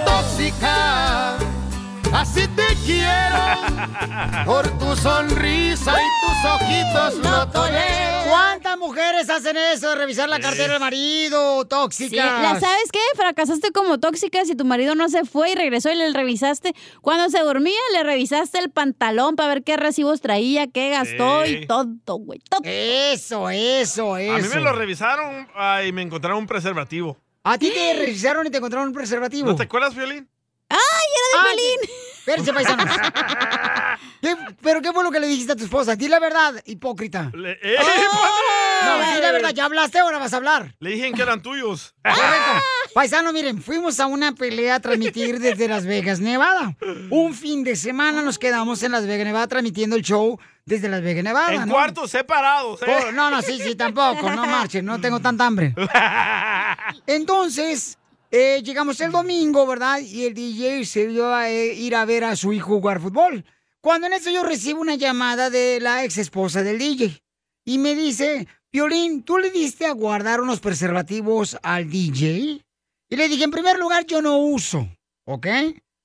[2.13, 4.45] Así te quiero.
[4.45, 8.23] Por tu sonrisa y tus ojitos no tolero.
[8.29, 12.09] ¿Cuántas mujeres hacen eso de revisar la cartera del marido, tóxica?
[12.09, 12.99] Sí, ¿la sabes qué?
[13.15, 16.73] Fracasaste como tóxica si tu marido no se fue y regresó y le revisaste.
[17.01, 21.57] Cuando se dormía, le revisaste el pantalón para ver qué recibos traía, qué gastó Sí.
[21.63, 21.87] y todo,
[22.19, 22.39] güey.
[22.49, 22.61] todo.
[22.63, 24.33] Eso, eso, eso.
[24.35, 25.47] A mí me lo revisaron
[25.85, 27.17] y me encontraron un preservativo.
[27.43, 29.47] ¿A ti te revisaron y te encontraron un preservativo?
[29.49, 30.29] ¿No te acuerdas, Violín?
[30.73, 31.79] ¡Ay, era de Piolín!
[32.19, 32.85] Espérense, paisanos.
[34.21, 35.95] ¿Qué- ¿Pero qué fue lo que le dijiste a tu esposa?
[35.97, 37.29] Di la verdad, hipócrita.
[37.33, 39.15] Le, ¡Eh, No, padre!
[39.15, 40.73] di la verdad, ¿ya hablaste ahora vas a hablar?
[40.79, 41.93] Le dije que eran tuyos.
[42.03, 42.63] Correcto.
[42.93, 46.77] Paisano, miren, fuimos a una pelea a transmitir desde Las Vegas, Nevada.
[47.09, 51.01] Un fin de semana nos quedamos en Las Vegas, Nevada, transmitiendo el show desde Las
[51.01, 51.53] Vegas, Nevada.
[51.55, 51.73] En ¿no?
[51.73, 52.85] cuartos separados, ¿eh?
[53.07, 55.73] Oh, no, no, sí, sí, tampoco, no marchen, no tengo tanta hambre.
[57.07, 57.97] Entonces,
[58.35, 59.99] eh, llegamos el domingo, ¿verdad?
[59.99, 63.45] Y el DJ se dio a eh, ir a ver a su hijo jugar fútbol.
[63.79, 67.21] Cuando en eso yo recibo una llamada de la ex esposa del DJ.
[67.63, 72.65] Y me dice, Violín, ¿tú le diste a guardar unos preservativos al DJ?
[73.07, 74.87] Y le dije, en primer lugar, yo no uso,
[75.25, 75.45] ¿ok?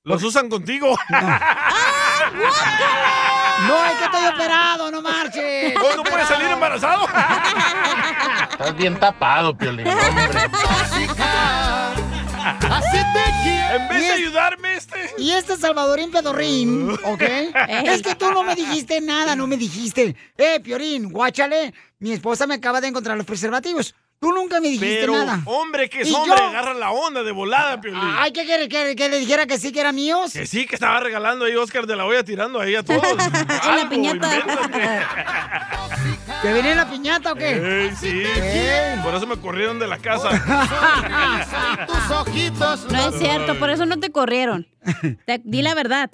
[0.04, 0.94] Los usan contigo.
[3.66, 5.74] No, es que estoy operado, no marches.
[5.74, 7.06] ¿Vos no puedes salir embarazado?
[8.52, 9.84] Estás bien tapado, Piolín.
[12.70, 13.76] Así te quiero.
[13.76, 14.96] En vez de ayudarme, este.
[15.18, 17.22] Y este Salvadorín Pedorrín, ¿ok?
[17.84, 20.16] es que tú no me dijiste nada, no me dijiste.
[20.36, 23.94] Eh, Piorín, guáchale, mi esposa me acaba de encontrar los preservativos.
[24.20, 25.42] Tú nunca me dijiste Pero nada.
[25.44, 26.46] hombre que es ¿Y hombre, yo?
[26.48, 28.00] agarra la onda de volada, Piolín.
[28.02, 28.68] Ay, ¿qué quiere?
[28.68, 30.32] ¿Que, que le dijera que sí, que eran míos?
[30.32, 33.00] Que sí, que estaba regalando ahí Oscar de la Olla tirando ahí a todos.
[33.68, 34.30] En la piñata.
[36.42, 37.50] ¿Que venía en la piñata o qué?
[37.86, 38.22] Ey, sí.
[38.24, 38.98] Ey.
[39.02, 40.30] Por eso me corrieron de la casa.
[41.86, 42.90] Tus ojitos.
[42.90, 44.66] No es cierto, por eso no te corrieron.
[45.26, 46.10] Te- di la verdad.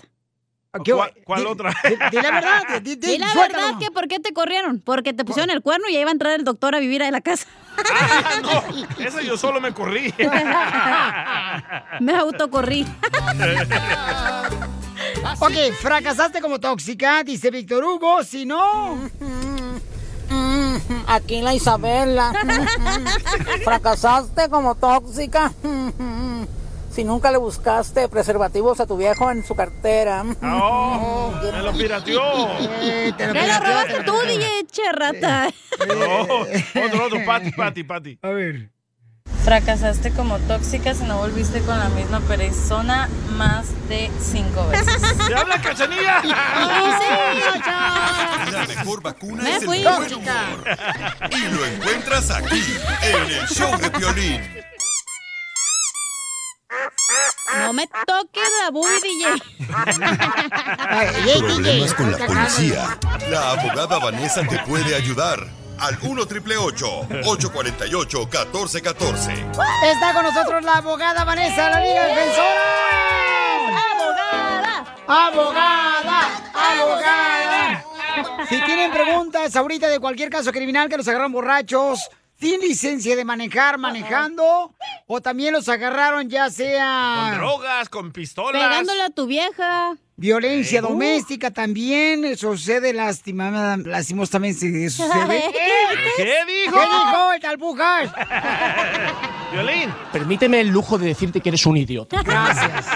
[0.82, 1.72] ¿Cuál, cuál otra?
[2.10, 4.80] Di la verdad, di, Di la verdad que por qué te corrieron.
[4.80, 7.10] Porque te pusieron el cuerno y ahí iba a entrar el doctor a vivir a
[7.10, 7.46] la casa.
[7.92, 10.12] Ah, no, esa yo solo me corrí.
[12.00, 12.86] Me autocorrí.
[15.40, 18.22] Ok, fracasaste como tóxica, dice Víctor Hugo.
[18.22, 18.98] Si no,
[21.06, 22.32] Aquí la Isabela.
[23.64, 25.52] Fracasaste como tóxica.
[26.94, 30.24] Si nunca le buscaste preservativos a tu viejo en su cartera.
[30.42, 32.48] Oh, me lo pirateó.
[32.60, 35.48] Eh, Me lo robaste tú, DJ Cherrata.
[35.88, 36.22] No,
[36.84, 38.18] otro, otro, Pati, Pati, Pati.
[38.22, 38.70] A ver.
[39.42, 45.02] Fracasaste como tóxica si no volviste con la misma persona más de cinco veces.
[45.26, 46.22] ¡Se habla cachanilla!
[48.52, 49.82] La mejor vacuna Me es el fui.
[49.82, 50.64] buen humor.
[51.30, 52.62] Y lo encuentras aquí,
[53.02, 54.40] en el show de Piolín.
[57.52, 59.26] No me toques la bubi, DJ.
[61.40, 62.98] Problemas con la policía.
[63.30, 65.46] La abogada Vanessa te puede ayudar.
[65.78, 69.32] Al 1 848 1414
[69.82, 72.62] está con nosotros la abogada Vanessa, la Liga Defensora.
[73.92, 74.96] ¡Abogada!
[75.06, 76.20] ¡Abogada!
[76.54, 77.84] ¡Abogada!
[78.48, 82.08] Si tienen preguntas ahorita de cualquier caso criminal que los agarraron borrachos,
[82.44, 84.74] sin licencia de manejar, manejando,
[85.06, 88.62] o también los agarraron ya Con sea drogas, con pistolas.
[88.62, 89.96] Pegándole a tu vieja.
[90.16, 90.88] violencia Eh, uh.
[90.88, 95.42] doméstica también, eso sucede lastima, lastimosamente eso sucede.
[96.18, 96.76] ¿Qué dijo?
[96.76, 98.12] ¿Qué dijo el talbujas?
[99.52, 99.94] Violín.
[100.12, 102.22] Permíteme el lujo de decirte que eres un idiota.
[102.22, 102.86] Gracias.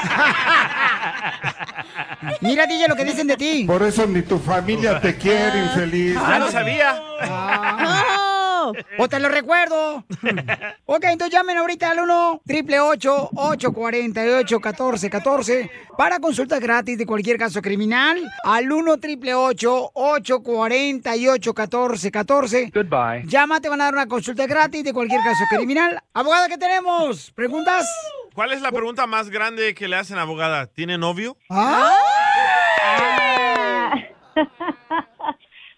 [2.40, 3.64] Mira, DJ, lo que dicen de ti.
[3.64, 6.14] Por eso ni tu familia te quiere, infeliz.
[6.14, 7.00] Ya lo sabía.
[7.20, 7.87] Ah.
[8.98, 10.04] O te lo recuerdo.
[10.86, 17.60] ok, entonces llamen ahorita al 1 888 848 1414 para consulta gratis de cualquier caso
[17.62, 18.20] criminal.
[18.44, 23.24] Al 1 888 848 1414 Goodbye.
[23.26, 26.00] Llama, te van a dar una consulta gratis de cualquier caso criminal.
[26.12, 27.30] Abogada, ¿qué tenemos?
[27.32, 27.86] ¿Preguntas?
[28.34, 30.66] ¿Cuál es la pregunta más grande que le hacen abogada?
[30.66, 31.36] ¿Tiene novio?
[31.50, 31.96] ¿Ah?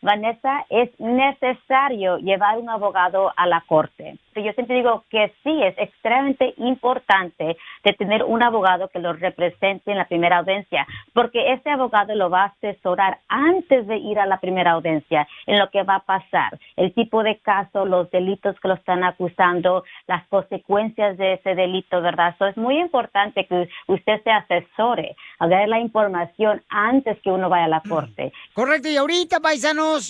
[0.02, 4.18] Vanessa, es necesario llevar un abogado a la corte.
[4.34, 9.90] Yo siempre digo que sí, es extremadamente importante de tener un abogado que lo represente
[9.90, 14.26] en la primera audiencia, porque ese abogado lo va a asesorar antes de ir a
[14.26, 18.58] la primera audiencia en lo que va a pasar, el tipo de caso, los delitos
[18.60, 22.34] que lo están acusando, las consecuencias de ese delito, ¿verdad?
[22.34, 27.48] Eso es muy importante que usted se asesore, a dar la información antes que uno
[27.48, 28.32] vaya a la corte.
[28.54, 29.40] Correcto, y ahorita,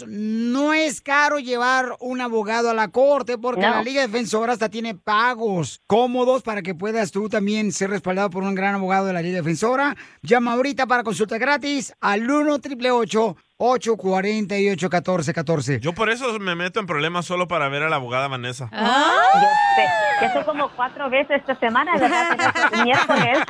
[0.06, 3.70] no es caro llevar un abogado a la corte porque No.
[3.70, 8.42] la Liga Defensora hasta tiene pagos cómodos para que puedas tú también ser respaldado por
[8.42, 9.96] un gran abogado de la Liga Defensora.
[10.22, 16.80] Llama ahorita para consulta gratis al 1 888 848 1414 Yo por eso me meto
[16.80, 18.70] en problemas solo para ver a la abogada Vanessa.
[18.72, 19.84] Yo sé,
[20.22, 21.92] ya son como cuatro veces esta semana,
[22.82, 23.38] miércoles.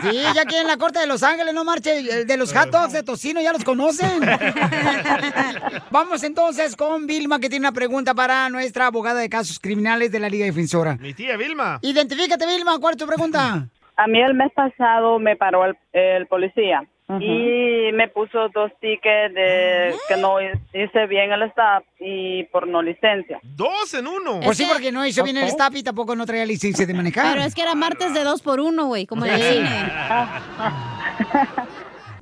[0.00, 2.70] Sí, ya aquí en la corte de Los Ángeles, no marche, el de los hot
[2.70, 4.20] dogs de tocino, ya los conocen.
[5.90, 10.20] Vamos entonces con Vilma, que tiene una pregunta para nuestra abogada de casos criminales de
[10.20, 10.96] la Liga Defensora.
[10.96, 11.78] Mi tía Vilma.
[11.82, 13.68] Identifícate, Vilma, ¿cuál es tu pregunta?
[13.96, 16.82] A mí el mes pasado me paró el, el policía
[17.20, 22.82] y me puso dos tickets de que no hice bien el stop y por no
[22.82, 23.38] licencia.
[23.42, 24.40] Dos en uno.
[24.42, 27.32] Pues sí, porque no hizo bien el stop y tampoco no traía licencia de manejar.
[27.34, 29.30] Pero es que era martes de dos por uno, güey, como Sí.
[29.32, 29.68] cine.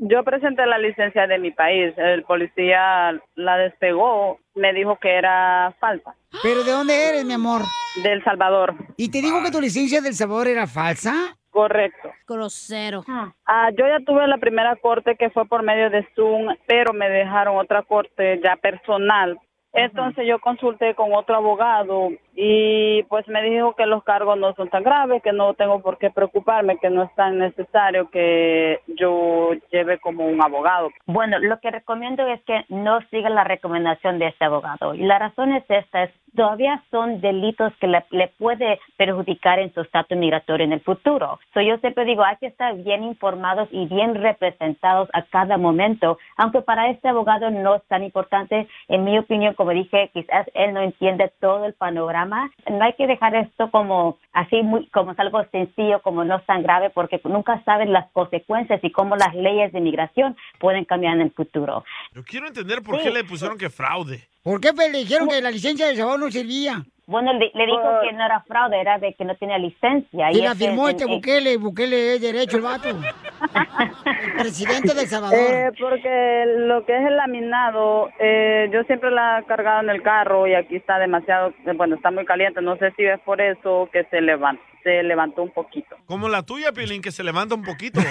[0.05, 1.95] Yo presenté la licencia de mi país.
[1.97, 6.15] El policía la despegó, me dijo que era falsa.
[6.43, 7.63] ¿Pero de dónde eres, mi amor?
[8.03, 8.75] Del Salvador.
[8.97, 11.37] ¿Y te digo que tu licencia del Salvador era falsa?
[11.53, 12.11] Correcto.
[12.27, 13.05] Grosero.
[13.47, 17.11] Ah, yo ya tuve la primera corte que fue por medio de Zoom, pero me
[17.11, 19.39] dejaron otra corte ya personal.
[19.75, 24.69] Entonces yo consulté con otro abogado y pues me dijo que los cargos no son
[24.69, 29.51] tan graves, que no tengo por qué preocuparme, que no es tan necesario que yo
[29.71, 30.91] lleve como un abogado.
[31.07, 34.95] Bueno, lo que recomiendo es que no siga la recomendación de este abogado.
[34.95, 39.73] Y la razón es esta, es todavía son delitos que le, le puede perjudicar en
[39.75, 41.39] su estatus migratorio en el futuro.
[41.53, 46.17] So, yo siempre digo, hay que estar bien informados y bien representados a cada momento,
[46.39, 50.73] aunque para este abogado no es tan importante, en mi opinión, como dije, quizás él
[50.73, 52.51] no entiende todo el panorama programa.
[52.71, 56.47] No hay que dejar esto como así, muy, como es algo sencillo, como no es
[56.47, 61.15] tan grave, porque nunca saben las consecuencias y cómo las leyes de inmigración pueden cambiar
[61.15, 61.85] en el futuro.
[62.15, 64.29] Yo quiero entender por qué le pusieron que fraude.
[64.43, 66.85] ¿Por qué le dijeron que la licencia de Salvador no servía?
[67.07, 70.31] Bueno, le, le dijo que no era fraude, era de que no tenía licencia.
[70.31, 72.89] Y la ese- firmó este en- Bukele, Bukele es derecho el vato.
[72.91, 72.97] El
[74.39, 75.37] presidente de El Salvador.
[75.39, 80.03] Eh, porque lo que es el laminado, eh, yo siempre la he cargado en el
[80.03, 82.63] carro y aquí está demasiado, eh, bueno, está muy caliente.
[82.63, 85.97] No sé si es por eso que se levantó, se levantó un poquito.
[86.07, 88.01] Como la tuya, Pilín, que se levanta un poquito.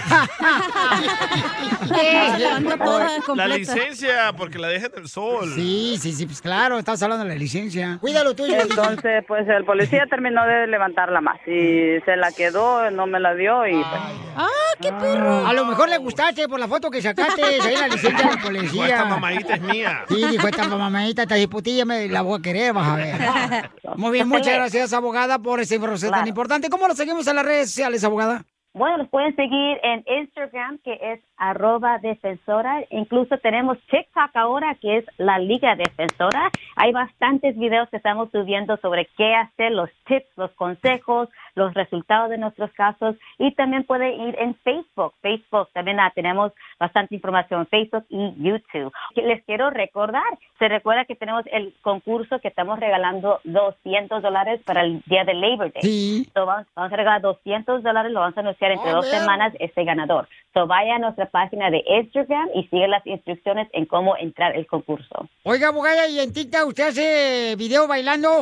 [3.35, 5.49] la licencia, porque la deja en el sol.
[5.55, 7.97] Sí, sí, sí, pues claro, estás hablando de la licencia.
[8.01, 8.43] Cuídalo tú.
[8.83, 13.33] Entonces, pues el policía terminó de levantarla más y se la quedó, no me la
[13.35, 14.01] dio y pues...
[14.35, 14.47] ¡Ah,
[14.81, 15.45] qué perro!
[15.45, 18.41] A lo mejor le gustaste por la foto que sacaste ahí la licencia de la
[18.41, 18.71] policía.
[18.71, 20.05] Dijo, esta mamadita es mía.
[20.07, 23.69] Sí, dijo, esta mamadita, esta diputilla me la voy a querer, vas a ver.
[23.97, 26.29] Muy bien, muchas gracias, abogada, por esa información tan Claro.
[26.29, 26.69] importante.
[26.69, 28.45] ¿Cómo lo seguimos en las redes sociales, abogada?
[28.73, 32.85] Bueno, nos pueden seguir en Instagram, que es arroba defensora.
[32.89, 36.49] Incluso tenemos TikTok ahora, que es la Liga Defensora.
[36.77, 42.29] Hay bastantes videos que estamos subiendo sobre qué hacer, los tips, los consejos, los resultados
[42.29, 43.15] de nuestros casos.
[43.37, 45.13] Y también pueden ir en Facebook.
[45.21, 48.91] Facebook también ah, tenemos bastante información en Facebook y YouTube.
[49.15, 50.23] Les quiero recordar,
[50.59, 55.33] se recuerda que tenemos el concurso que estamos regalando 200 dólares para el día de
[55.33, 55.81] Labor Day.
[55.81, 56.29] Sí.
[56.33, 59.21] So, vamos, vamos a regalar 200 dólares, lo vamos a anunciar entre Oh, dos vean.
[59.21, 60.27] semanas este ganador.
[60.53, 64.67] So, vaya a nuestra página de Instagram y sigue las instrucciones en cómo entrar el
[64.67, 65.29] concurso.
[65.43, 68.29] Oiga, abogada, ¿y en TikTok usted hace video bailando?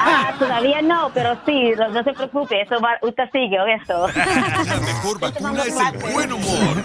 [0.00, 4.08] Ah, todavía no, pero sí, no, no se preocupe, eso va, usted sigue, ¿o eso?
[4.66, 6.84] La mejor vacuna es el buen humor.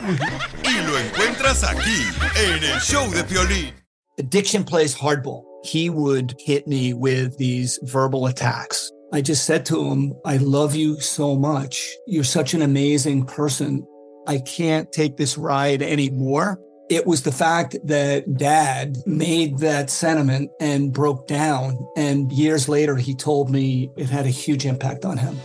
[0.63, 2.03] Y lo encuentras aquí,
[2.35, 3.73] en el show de Piolín.
[4.19, 5.43] Addiction plays hardball.
[5.63, 8.91] He would hit me with these verbal attacks.
[9.13, 11.97] I just said to him, I love you so much.
[12.07, 13.85] You're such an amazing person.
[14.27, 16.59] I can't take this ride anymore.
[16.91, 21.77] It was the fact that dad made that sentiment and broke down.
[21.95, 25.39] And years later, he told me it had a huge impact on him.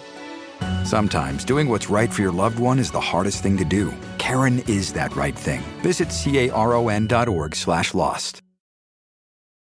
[0.85, 3.95] Sometimes doing what's right for your loved one is the hardest thing to do.
[4.19, 5.63] Karen is that right thing.
[5.85, 8.43] Visit caron.org slash lost.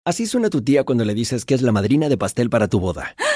[0.06, 2.80] Así suena tu tía cuando le dices que es la madrina de pastel para tu
[2.80, 3.14] boda.